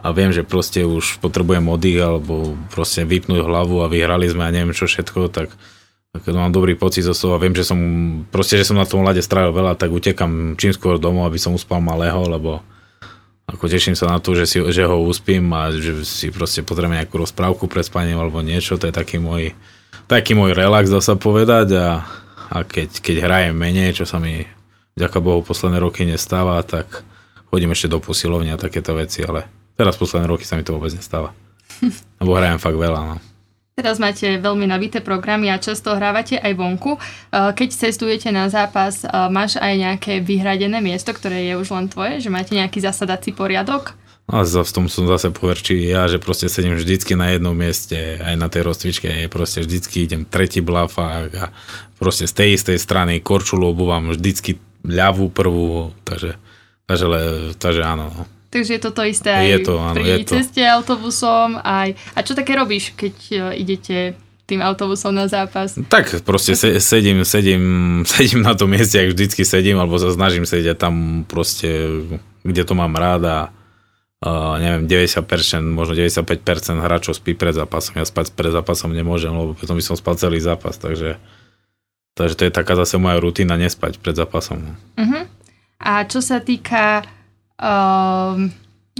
a 0.00 0.06
viem, 0.16 0.32
že 0.32 0.48
proste 0.48 0.80
už 0.80 1.20
potrebujem 1.20 1.68
oddych 1.68 2.00
alebo 2.00 2.56
proste 2.72 3.04
vypnúť 3.04 3.44
hlavu 3.44 3.84
a 3.84 3.92
vyhrali 3.92 4.32
sme 4.32 4.48
a 4.48 4.54
neviem 4.54 4.72
čo 4.72 4.88
všetko, 4.88 5.28
tak, 5.28 5.52
tak 6.16 6.24
mám 6.32 6.56
dobrý 6.56 6.72
pocit 6.72 7.04
zo 7.04 7.12
toho 7.12 7.36
a 7.36 7.42
viem, 7.44 7.52
že 7.52 7.68
som 7.68 7.76
proste, 8.32 8.56
že 8.56 8.64
som 8.64 8.80
na 8.80 8.88
tom 8.88 9.04
ľade 9.04 9.20
strávil 9.20 9.52
veľa, 9.52 9.76
tak 9.76 9.92
utekam 9.92 10.56
čím 10.56 10.72
skôr 10.72 10.96
domov, 10.96 11.28
aby 11.28 11.36
som 11.36 11.52
uspal 11.52 11.84
malého, 11.84 12.16
lebo 12.32 12.64
ako 13.44 13.68
teším 13.68 13.92
sa 13.92 14.08
na 14.08 14.24
to, 14.24 14.32
že, 14.32 14.48
si, 14.48 14.58
že 14.72 14.88
ho 14.88 15.04
uspím 15.04 15.52
a 15.52 15.68
že 15.68 16.00
si 16.08 16.32
proste 16.32 16.64
potrebujem 16.64 16.96
nejakú 16.96 17.20
rozprávku 17.20 17.68
pred 17.68 17.84
spaním 17.84 18.24
alebo 18.24 18.40
niečo, 18.40 18.80
to 18.80 18.88
je 18.88 18.94
taký 18.96 19.20
môj, 19.20 19.52
taký 20.08 20.32
môj 20.32 20.56
relax, 20.56 20.88
dá 20.88 21.04
sa 21.04 21.12
povedať 21.12 21.76
a, 21.76 22.08
a 22.50 22.66
keď, 22.66 22.98
keď 22.98 23.16
hrajem 23.22 23.54
menej, 23.54 24.02
čo 24.02 24.04
sa 24.04 24.18
mi 24.18 24.42
ďaká 24.98 25.22
Bohu 25.22 25.40
posledné 25.46 25.78
roky 25.78 26.02
nestáva, 26.02 26.58
tak 26.66 27.06
chodím 27.48 27.70
ešte 27.70 27.86
do 27.86 28.02
posilovne 28.02 28.50
a 28.50 28.58
takéto 28.58 28.92
veci, 28.98 29.22
ale 29.22 29.46
teraz 29.78 29.94
posledné 29.94 30.26
roky 30.26 30.42
sa 30.42 30.58
mi 30.58 30.66
to 30.66 30.74
vôbec 30.74 30.90
nestáva. 30.90 31.30
Lebo 32.20 32.34
hrajem 32.34 32.58
fakt 32.58 32.76
veľa. 32.76 33.00
No. 33.14 33.16
Teraz 33.80 33.96
máte 33.96 34.36
veľmi 34.36 34.68
nabité 34.68 35.00
programy 35.00 35.48
a 35.48 35.56
často 35.56 35.96
hrávate 35.96 36.36
aj 36.36 36.52
vonku. 36.52 37.00
Eh, 37.00 37.54
keď 37.56 37.68
cestujete 37.72 38.28
na 38.28 38.50
zápas, 38.52 39.06
eh, 39.06 39.08
máš 39.32 39.56
aj 39.56 39.72
nejaké 39.72 40.12
vyhradené 40.20 40.84
miesto, 40.84 41.16
ktoré 41.16 41.48
je 41.48 41.54
už 41.56 41.72
len 41.72 41.86
tvoje? 41.88 42.20
Že 42.20 42.28
máte 42.28 42.52
nejaký 42.52 42.82
zasadací 42.82 43.32
poriadok? 43.32 43.96
A 44.30 44.46
v 44.46 44.72
tom 44.72 44.86
som 44.86 45.10
zase 45.10 45.34
poverčí 45.34 45.90
ja, 45.90 46.06
že 46.06 46.22
proste 46.22 46.46
sedím 46.46 46.78
vždycky 46.78 47.18
na 47.18 47.34
jednom 47.34 47.50
mieste, 47.50 48.22
aj 48.22 48.38
na 48.38 48.46
tej 48.46 48.62
rozcvičke, 48.62 49.26
proste 49.26 49.66
vždycky 49.66 50.06
idem 50.06 50.22
tretí 50.22 50.62
blafák 50.62 51.30
a 51.34 51.44
proste 51.98 52.30
z 52.30 52.34
tej 52.38 52.48
istej 52.54 52.78
strany 52.78 53.18
korčulu 53.18 53.74
obúvam 53.74 54.14
vždycky 54.14 54.62
ľavú 54.86 55.34
prvú, 55.34 55.90
takže, 56.06 56.38
takže, 56.86 57.06
takže 57.58 57.82
áno. 57.82 58.06
No. 58.14 58.22
Takže 58.50 58.72
je 58.78 58.82
to 58.82 58.90
to 58.90 59.02
isté 59.06 59.30
aj 59.30 59.46
je 59.46 59.58
to, 59.62 59.74
áno, 59.78 59.94
pri 59.94 60.04
je 60.06 60.16
to. 60.26 60.32
ceste 60.38 60.62
autobusom. 60.66 61.62
Aj... 61.62 61.94
A 62.14 62.18
čo 62.26 62.34
také 62.34 62.58
robíš, 62.58 62.90
keď 62.98 63.14
e, 63.30 63.36
idete 63.62 64.18
tým 64.50 64.58
autobusom 64.58 65.14
na 65.14 65.30
zápas? 65.30 65.78
Tak 65.78 66.26
proste 66.26 66.58
se, 66.58 66.82
sedím, 66.82 67.22
sedím, 67.22 67.62
sedím 68.10 68.42
na 68.42 68.58
tom 68.58 68.74
mieste, 68.74 68.98
ak 68.98 69.14
vždycky 69.14 69.46
sedím, 69.46 69.78
alebo 69.78 70.02
sa 70.02 70.10
snažím 70.10 70.42
sedieť 70.42 70.74
tam 70.74 71.22
proste, 71.30 71.70
kde 72.42 72.62
to 72.66 72.74
mám 72.74 72.90
rád 72.98 73.22
a 73.22 73.38
uh, 74.24 74.56
neviem, 74.60 74.88
90%, 74.88 75.24
možno 75.70 75.92
95% 75.96 76.80
hráčov 76.80 77.16
spí 77.16 77.32
pred 77.36 77.52
zápasom. 77.52 78.00
Ja 78.00 78.06
spať 78.08 78.32
pred 78.32 78.52
zápasom 78.52 78.92
nemôžem, 78.92 79.32
lebo 79.32 79.52
potom 79.56 79.76
by 79.76 79.84
som 79.84 79.96
spal 79.96 80.16
celý 80.16 80.40
zápas, 80.40 80.76
takže, 80.76 81.20
takže 82.16 82.34
to 82.36 82.42
je 82.48 82.52
taká 82.52 82.76
zase 82.76 82.96
moja 82.96 83.20
rutina 83.20 83.56
nespať 83.60 84.00
pred 84.00 84.16
zápasom. 84.16 84.76
Uh-huh. 84.96 85.24
A 85.80 86.04
čo 86.04 86.20
sa 86.20 86.40
týka 86.40 87.04
Um, 87.60 88.48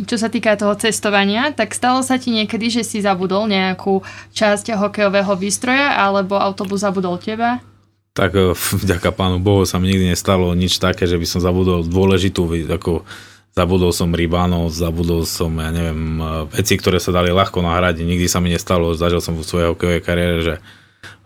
čo 0.05 0.21
sa 0.21 0.29
týka 0.29 0.53
toho 0.53 0.77
cestovania, 0.77 1.49
tak 1.57 1.73
stalo 1.73 2.05
sa 2.05 2.21
ti 2.21 2.29
niekedy, 2.29 2.69
že 2.69 2.83
si 2.85 3.01
zabudol 3.01 3.49
nejakú 3.49 4.05
časť 4.37 4.77
hokejového 4.77 5.33
výstroja 5.41 5.97
alebo 5.97 6.37
autobus 6.37 6.85
zabudol 6.85 7.17
teba? 7.17 7.65
Tak 8.13 8.31
eh, 8.37 8.53
vďaka 8.85 9.17
pánu 9.17 9.41
Bohu 9.41 9.65
sa 9.65 9.81
mi 9.81 9.89
nikdy 9.89 10.13
nestalo 10.13 10.53
nič 10.53 10.77
také, 10.77 11.09
že 11.09 11.17
by 11.17 11.25
som 11.25 11.41
zabudol 11.41 11.89
dôležitú, 11.89 12.45
ako 12.69 13.09
zabudol 13.55 13.91
som 13.91 14.15
rybánov, 14.15 14.71
zabudol 14.71 15.27
som, 15.27 15.51
ja 15.59 15.71
neviem, 15.75 16.19
eh, 16.19 16.27
veci, 16.55 16.79
ktoré 16.79 17.03
sa 17.03 17.11
dali 17.11 17.35
ľahko 17.35 17.63
nahradiť. 17.63 18.05
Nikdy 18.07 18.27
sa 18.31 18.39
mi 18.39 18.55
nestalo, 18.55 18.95
zažil 18.95 19.23
som 19.23 19.35
vo 19.35 19.45
svojej 19.45 19.75
hokejovej 19.75 20.03
kariére, 20.03 20.39
že 20.41 20.55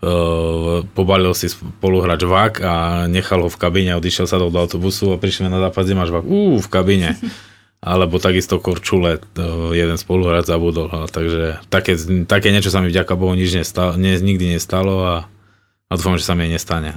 uh, 0.05 0.87
pobalil 0.95 1.35
si 1.35 1.51
spoluhráč 1.51 2.23
vak 2.23 2.53
a 2.63 2.75
nechal 3.11 3.43
ho 3.43 3.51
v 3.51 3.59
kabíne 3.59 3.99
odišiel 3.99 4.27
sa 4.31 4.39
do 4.39 4.49
autobusu 4.53 5.15
a 5.15 5.21
prišiel 5.21 5.51
na 5.51 5.61
zápas, 5.61 5.85
kde 5.85 5.99
máš 5.99 6.15
vak? 6.15 6.25
Uú, 6.25 6.63
v 6.63 6.69
kabíne. 6.71 7.19
Alebo 7.85 8.17
takisto 8.17 8.57
Korčule, 8.65 9.21
uh, 9.21 9.77
jeden 9.77 10.01
spoluhráč 10.01 10.49
zabudol. 10.49 10.89
A 10.89 11.05
takže 11.05 11.61
také, 11.69 12.01
také 12.25 12.49
niečo 12.49 12.73
sa 12.73 12.81
mi 12.81 12.89
vďaka 12.89 13.13
Bohu 13.13 13.37
nič 13.37 13.53
nestalo, 13.53 14.01
ne, 14.01 14.17
nikdy 14.17 14.57
nestalo 14.57 15.05
a, 15.05 15.15
a 15.89 15.93
dúfam, 15.93 16.17
že 16.17 16.25
sa 16.25 16.33
mi 16.33 16.49
nestane. 16.49 16.97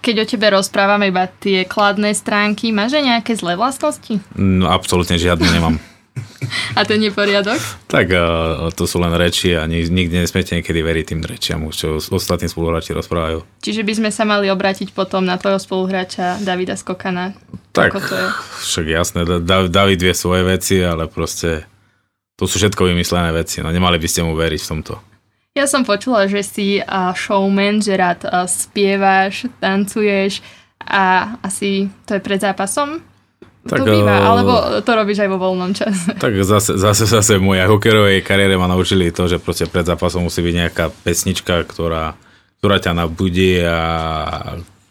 Keď 0.00 0.14
o 0.22 0.26
tebe 0.26 0.46
rozprávame 0.50 1.10
iba 1.12 1.28
tie 1.28 1.66
kladné 1.68 2.14
stránky, 2.16 2.72
máš 2.72 2.98
aj 2.98 3.04
nejaké 3.04 3.32
zlé 3.36 3.54
vlastnosti? 3.58 4.18
No, 4.34 4.70
absolútne 4.70 5.20
žiadne 5.20 5.46
nemám. 5.50 5.76
A 6.78 6.86
ten 6.86 7.02
neporiadok? 7.02 7.58
Tak 7.90 8.06
uh, 8.10 8.70
to 8.74 8.86
sú 8.86 9.02
len 9.02 9.10
reči 9.16 9.56
a 9.56 9.66
nikdy 9.66 10.22
nesmiete 10.22 10.54
niekedy 10.54 10.80
veriť 10.84 11.04
tým 11.10 11.20
rečiam, 11.24 11.60
čo 11.74 11.98
ostatní 11.98 12.46
spoluhráči 12.46 12.94
rozprávajú. 12.94 13.42
Čiže 13.64 13.82
by 13.82 13.92
sme 13.98 14.10
sa 14.14 14.22
mali 14.22 14.46
obrátiť 14.52 14.94
potom 14.94 15.26
na 15.26 15.40
tvojho 15.40 15.58
spoluhráča 15.58 16.38
Davida 16.44 16.78
Skokana. 16.78 17.34
Tak, 17.74 17.98
to 17.98 18.14
je? 18.14 18.28
však 18.62 18.86
jasné, 18.86 19.20
David 19.66 19.98
vie 19.98 20.14
svoje 20.14 20.46
veci, 20.46 20.78
ale 20.78 21.10
proste 21.10 21.66
to 22.38 22.46
sú 22.46 22.62
všetko 22.62 22.90
vymyslené 22.94 23.34
veci, 23.34 23.62
no 23.62 23.70
nemali 23.70 23.98
by 23.98 24.08
ste 24.10 24.22
mu 24.22 24.38
veriť 24.38 24.60
v 24.62 24.70
tomto. 24.70 25.13
Ja 25.54 25.70
som 25.70 25.86
počula, 25.86 26.26
že 26.26 26.42
si 26.42 26.82
showman, 27.14 27.78
že 27.78 27.94
rád 27.94 28.26
spievaš, 28.50 29.46
tancuješ 29.62 30.42
a 30.82 31.38
asi 31.46 31.86
to 32.10 32.18
je 32.18 32.20
pred 32.20 32.42
zápasom? 32.42 32.98
Tak, 33.64 33.80
to 33.80 33.86
býva, 33.86 34.18
uh, 34.18 34.26
alebo 34.28 34.52
to 34.84 34.90
robíš 34.92 35.24
aj 35.24 35.30
vo 35.30 35.38
voľnom 35.40 35.72
čase? 35.72 36.18
Tak 36.20 36.36
zase, 36.44 36.76
zase, 36.76 37.08
zase 37.08 37.40
v 37.40 37.46
mojej 37.54 37.70
hokerovej 37.70 38.20
kariére 38.20 38.58
ma 38.60 38.68
naučili 38.68 39.08
to, 39.08 39.30
že 39.30 39.40
proste 39.40 39.70
pred 39.70 39.86
zápasom 39.86 40.26
musí 40.26 40.44
byť 40.44 40.54
nejaká 40.58 40.84
pesnička, 41.00 41.64
ktorá, 41.64 42.18
ktorá 42.60 42.76
ťa 42.82 42.92
nabudí 42.92 43.62
a 43.64 43.80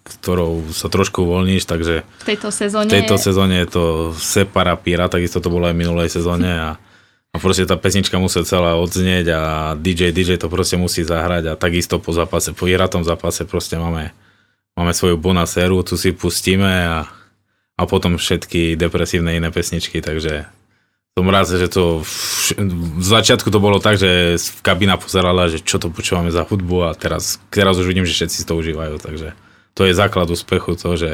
ktorou 0.04 0.74
sa 0.74 0.88
trošku 0.88 1.28
uvoľníš, 1.28 1.68
takže 1.68 2.02
v 2.02 2.26
tejto 2.26 2.50
sezóne, 2.50 2.88
v 2.88 2.96
tejto 3.04 3.16
sezóne 3.20 3.56
je 3.62 3.68
to 3.68 3.84
Separa 4.16 4.80
Pira, 4.80 5.12
takisto 5.12 5.44
to 5.44 5.52
bolo 5.52 5.68
aj 5.68 5.76
v 5.76 5.82
minulej 5.84 6.10
sezóne 6.10 6.50
a, 6.56 6.70
a 7.34 7.38
proste 7.42 7.66
tá 7.66 7.74
pesnička 7.74 8.22
musí 8.22 8.46
celá 8.46 8.78
odznieť 8.78 9.26
a 9.34 9.42
DJ, 9.74 10.14
DJ 10.14 10.38
to 10.38 10.54
proste 10.54 10.78
musí 10.78 11.02
zahrať 11.02 11.54
a 11.54 11.60
takisto 11.60 11.98
po 11.98 12.14
zápase, 12.14 12.54
po 12.54 12.70
iratom 12.70 13.02
zápase 13.02 13.44
proste 13.50 13.82
máme, 13.82 14.14
máme 14.78 14.94
svoju 14.94 15.18
bonaséru, 15.18 15.82
tu 15.82 15.98
si 15.98 16.14
pustíme 16.14 16.86
a 16.86 17.10
a 17.74 17.84
potom 17.90 18.22
všetky 18.22 18.78
depresívne 18.78 19.34
iné 19.34 19.50
pesničky, 19.50 20.02
takže 20.02 20.46
som 21.14 21.30
rád, 21.30 21.46
že 21.46 21.70
to 21.70 22.02
v, 22.02 22.14
v 22.98 23.06
začiatku 23.06 23.50
to 23.54 23.62
bolo 23.62 23.78
tak, 23.78 24.02
že 24.02 24.38
kabína 24.66 24.98
pozerala, 24.98 25.50
že 25.50 25.62
čo 25.62 25.78
to 25.78 25.94
počúvame 25.94 26.34
za 26.34 26.46
hudbu 26.46 26.90
a 26.90 26.98
teraz, 26.98 27.38
teraz 27.54 27.78
už 27.78 27.86
vidím, 27.86 28.06
že 28.06 28.18
všetci 28.18 28.46
to 28.50 28.58
užívajú, 28.58 28.98
takže 28.98 29.38
to 29.78 29.82
je 29.86 29.94
základ 29.94 30.30
úspechu, 30.30 30.74
to, 30.78 30.90
že 30.98 31.12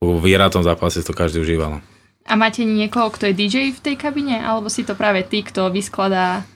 v 0.00 0.16
vyhratom 0.20 0.64
zápase 0.64 1.04
to 1.04 1.12
každý 1.16 1.40
užíval. 1.40 1.80
A 2.26 2.38
máte 2.38 2.62
niekoho, 2.62 3.10
kto 3.10 3.30
je 3.30 3.34
DJ 3.34 3.56
v 3.74 3.82
tej 3.82 3.96
kabine, 3.98 4.38
alebo 4.38 4.70
si 4.70 4.86
to 4.86 4.94
práve 4.94 5.26
ty, 5.26 5.42
kto 5.42 5.68
vyskladá 5.74 6.46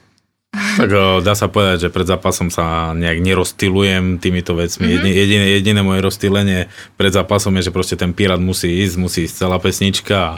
tak 0.77 0.89
dá 1.21 1.33
sa 1.37 1.49
povedať, 1.49 1.89
že 1.89 1.93
pred 1.93 2.07
zápasom 2.07 2.49
sa 2.49 2.93
nejak 2.93 3.21
nerozstylujem 3.21 4.17
týmito 4.17 4.57
vecmi. 4.57 4.97
Mm-hmm. 4.97 5.13
Jediné, 5.13 5.45
jediné 5.57 5.81
moje 5.85 6.01
rozstylenie 6.01 6.59
pred 6.97 7.13
zápasom 7.13 7.53
je, 7.59 7.69
že 7.69 7.75
proste 7.75 7.95
ten 7.97 8.13
pirát 8.13 8.41
musí 8.41 8.81
ísť, 8.85 8.95
musí 8.97 9.19
ísť 9.29 9.45
celá 9.45 9.57
pesnička 9.61 10.17
a, 10.17 10.33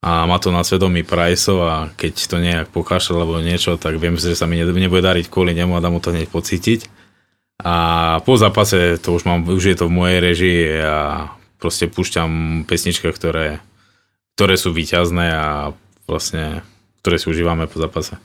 a 0.00 0.10
má 0.24 0.40
to 0.40 0.48
na 0.48 0.64
svedomí 0.64 1.04
Priceov 1.04 1.58
a 1.64 1.74
keď 1.96 2.14
to 2.24 2.36
nejak 2.40 2.66
pokášľa 2.72 3.20
alebo 3.20 3.40
niečo, 3.44 3.76
tak 3.76 4.00
viem, 4.00 4.16
že 4.16 4.36
sa 4.36 4.48
mi 4.48 4.60
nebude 4.60 5.04
dariť 5.04 5.28
kvôli 5.28 5.52
nemu 5.52 5.76
a 5.76 5.82
dám 5.82 5.96
mu 5.96 6.00
to 6.00 6.12
hneď 6.12 6.28
pocítiť. 6.32 6.88
A 7.64 7.74
po 8.26 8.34
zápase 8.34 8.98
to 8.98 9.14
už 9.14 9.28
mám, 9.28 9.46
už 9.46 9.62
je 9.64 9.76
to 9.76 9.86
v 9.86 9.96
mojej 9.96 10.18
režii 10.18 10.60
a 10.82 11.30
proste 11.56 11.86
púšťam 11.88 12.64
pesničky, 12.68 13.08
ktoré, 13.12 13.62
ktoré 14.34 14.54
sú 14.58 14.74
výťazné 14.74 15.26
a 15.30 15.70
vlastne 16.10 16.66
ktoré 17.00 17.16
si 17.20 17.26
užívame 17.30 17.70
po 17.70 17.78
zápase. 17.78 18.18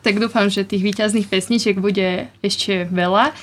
Tak 0.00 0.16
dúfam, 0.16 0.48
že 0.48 0.64
tých 0.64 0.80
výťazných 0.80 1.28
pesničiek 1.28 1.76
bude 1.76 2.32
ešte 2.40 2.88
veľa. 2.88 3.36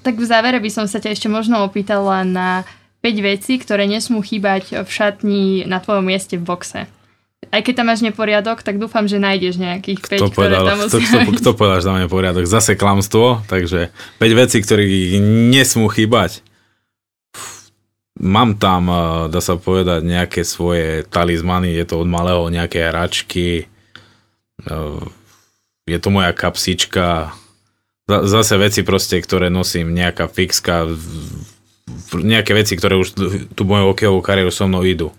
Tak 0.00 0.16
v 0.16 0.24
závere 0.24 0.58
by 0.62 0.70
som 0.72 0.86
sa 0.88 1.02
ťa 1.02 1.12
ešte 1.12 1.28
možno 1.28 1.60
opýtala 1.66 2.24
na 2.24 2.64
5 3.04 3.20
vecí, 3.20 3.60
ktoré 3.60 3.84
nesmú 3.84 4.24
chýbať 4.24 4.84
v 4.84 4.90
šatni 4.90 5.64
na 5.68 5.80
tvojom 5.80 6.04
mieste 6.04 6.40
v 6.40 6.46
boxe. 6.46 6.80
Aj 7.50 7.60
keď 7.64 7.82
tam 7.82 7.86
máš 7.88 8.04
neporiadok, 8.04 8.60
tak 8.62 8.76
dúfam, 8.76 9.08
že 9.08 9.16
nájdeš 9.16 9.56
nejakých 9.56 10.00
5, 10.00 10.20
kto 10.20 10.28
ktoré 10.28 10.54
povedal, 10.54 10.64
tam 10.68 10.78
kto, 10.86 10.98
kto, 11.00 11.18
kto 11.40 11.50
povedal, 11.56 11.78
že 11.80 11.88
tam 11.88 11.98
je 11.98 12.08
poriadok? 12.08 12.44
Zase 12.46 12.76
klamstvo, 12.76 13.42
takže 13.48 13.90
5 14.20 14.40
vecí, 14.40 14.56
ktoré 14.60 14.84
nesmú 15.50 15.88
chýbať. 15.88 16.44
Mám 18.20 18.60
tam, 18.60 18.92
eh, 18.92 18.96
dá 19.32 19.40
sa 19.40 19.56
povedať, 19.56 20.04
nejaké 20.04 20.44
svoje 20.44 21.08
talizmany, 21.08 21.72
je 21.72 21.84
to 21.88 22.04
od 22.04 22.08
malého 22.08 22.52
nejaké 22.52 22.92
hračky, 22.92 23.64
eh, 24.68 25.00
je 25.88 25.98
to 25.98 26.08
moja 26.12 26.36
kapsička, 26.36 27.32
zase 28.10 28.58
veci 28.58 28.82
proste, 28.82 29.22
ktoré 29.22 29.48
nosím, 29.48 29.94
nejaká 29.94 30.26
fixka, 30.26 30.90
nejaké 32.10 32.52
veci, 32.58 32.74
ktoré 32.74 32.98
už 32.98 33.14
tú 33.54 33.62
moju 33.62 33.94
hokejovú 33.94 34.20
kariéru 34.22 34.50
so 34.50 34.66
mnou 34.66 34.82
idú. 34.82 35.14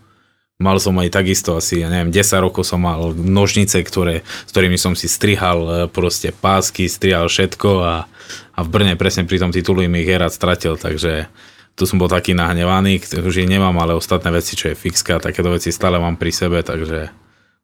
Mal 0.62 0.78
som 0.78 0.94
aj 1.02 1.10
takisto 1.10 1.58
asi, 1.58 1.82
ja 1.82 1.90
neviem, 1.90 2.14
10 2.14 2.38
rokov 2.38 2.70
som 2.70 2.86
mal 2.86 3.18
nožnice, 3.18 3.82
ktoré, 3.82 4.22
s 4.22 4.50
ktorými 4.54 4.78
som 4.78 4.94
si 4.94 5.10
strihal 5.10 5.60
e, 5.66 5.70
proste 5.90 6.30
pásky, 6.30 6.86
strihal 6.86 7.26
všetko 7.34 7.70
a, 7.82 8.06
a 8.54 8.60
v 8.62 8.68
Brne 8.70 8.94
presne 8.94 9.26
pri 9.26 9.42
tom 9.42 9.50
titulu 9.50 9.82
mi 9.90 10.06
ich 10.06 10.14
rád 10.14 10.30
stratil, 10.30 10.78
takže 10.78 11.26
tu 11.82 11.90
som 11.90 11.98
bol 11.98 12.06
taký 12.06 12.38
nahnevaný, 12.38 13.02
už 13.26 13.42
ich 13.42 13.50
nemám, 13.50 13.74
ale 13.82 13.98
ostatné 13.98 14.30
veci, 14.30 14.54
čo 14.54 14.70
je 14.70 14.78
fixka, 14.78 15.18
takéto 15.18 15.50
veci 15.50 15.74
stále 15.74 15.98
mám 15.98 16.14
pri 16.14 16.30
sebe, 16.30 16.62
takže 16.62 17.10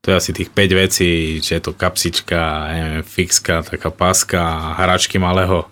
to 0.01 0.09
je 0.09 0.17
asi 0.17 0.31
tých 0.33 0.49
5 0.49 0.81
vecí, 0.81 1.37
či 1.37 1.51
je 1.53 1.61
to 1.61 1.77
kapsička, 1.77 2.41
neviem, 2.73 3.05
fixka, 3.05 3.61
taká 3.61 3.93
páska, 3.93 4.73
hračky 4.81 5.21
malého, 5.21 5.69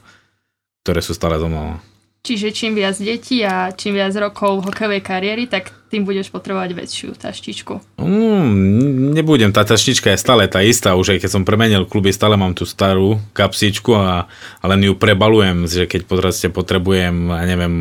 ktoré 0.86 1.02
sú 1.02 1.18
stále 1.18 1.42
so 1.42 1.50
mnou. 1.50 1.82
Čiže 2.22 2.54
čím 2.54 2.78
viac 2.78 2.98
detí 3.02 3.42
a 3.42 3.74
čím 3.74 3.98
viac 3.98 4.14
rokov 4.14 4.70
hokejovej 4.70 5.02
kariéry, 5.02 5.50
tak 5.50 5.74
tým 5.96 6.04
budeš 6.04 6.28
potrebovať 6.28 6.76
väčšiu 6.76 7.16
taštičku. 7.16 8.04
Mm, 8.04 9.16
nebudem, 9.16 9.56
tá 9.56 9.64
taštička 9.64 10.12
je 10.12 10.20
stále 10.20 10.44
tá 10.52 10.60
istá, 10.60 11.00
už 11.00 11.16
aj 11.16 11.24
keď 11.24 11.30
som 11.32 11.48
premenil 11.48 11.88
kluby, 11.88 12.12
stále 12.12 12.36
mám 12.36 12.52
tú 12.52 12.68
starú 12.68 13.24
kapsičku 13.32 13.96
a, 13.96 14.28
a 14.60 14.66
len 14.68 14.84
ju 14.84 15.00
prebalujem, 15.00 15.64
že 15.64 15.88
keď 15.88 16.04
proste 16.04 16.52
potrebujem, 16.52 17.32
ja 17.32 17.46
neviem, 17.48 17.74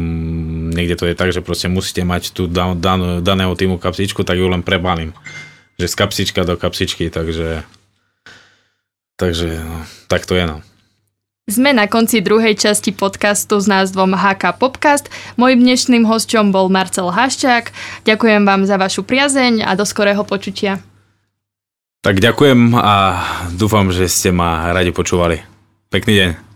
niekde 0.70 0.94
to 0.94 1.10
je 1.10 1.18
tak, 1.18 1.34
že 1.34 1.42
proste 1.42 1.66
musíte 1.66 2.06
mať 2.06 2.30
tú 2.30 2.46
dan, 2.46 2.78
dan, 2.78 3.18
daného 3.18 3.58
týmu 3.58 3.82
kapsičku, 3.82 4.22
tak 4.22 4.38
ju 4.38 4.46
len 4.46 4.62
prebalím. 4.62 5.10
Že 5.74 5.90
z 5.90 5.94
kapsička 5.98 6.46
do 6.46 6.54
kapsičky, 6.54 7.10
takže 7.10 7.66
takže 9.18 9.58
no, 9.58 9.82
tak 10.06 10.22
to 10.22 10.38
je 10.38 10.46
no. 10.46 10.62
Sme 11.44 11.76
na 11.76 11.84
konci 11.84 12.24
druhej 12.24 12.56
časti 12.56 12.88
podcastu 12.88 13.60
s 13.60 13.68
názvom 13.68 14.16
HK 14.16 14.56
Popcast. 14.56 15.12
Mojím 15.36 15.60
dnešným 15.60 16.08
hosťom 16.08 16.56
bol 16.56 16.72
Marcel 16.72 17.12
Haščák. 17.12 17.68
Ďakujem 18.08 18.48
vám 18.48 18.64
za 18.64 18.80
vašu 18.80 19.04
priazeň 19.04 19.60
a 19.60 19.76
do 19.76 19.84
skorého 19.84 20.24
počutia. 20.24 20.80
Tak 22.00 22.24
ďakujem 22.24 22.72
a 22.80 23.20
dúfam, 23.60 23.92
že 23.92 24.08
ste 24.08 24.32
ma 24.32 24.72
radi 24.72 24.88
počúvali. 24.88 25.44
Pekný 25.92 26.12
deň. 26.16 26.53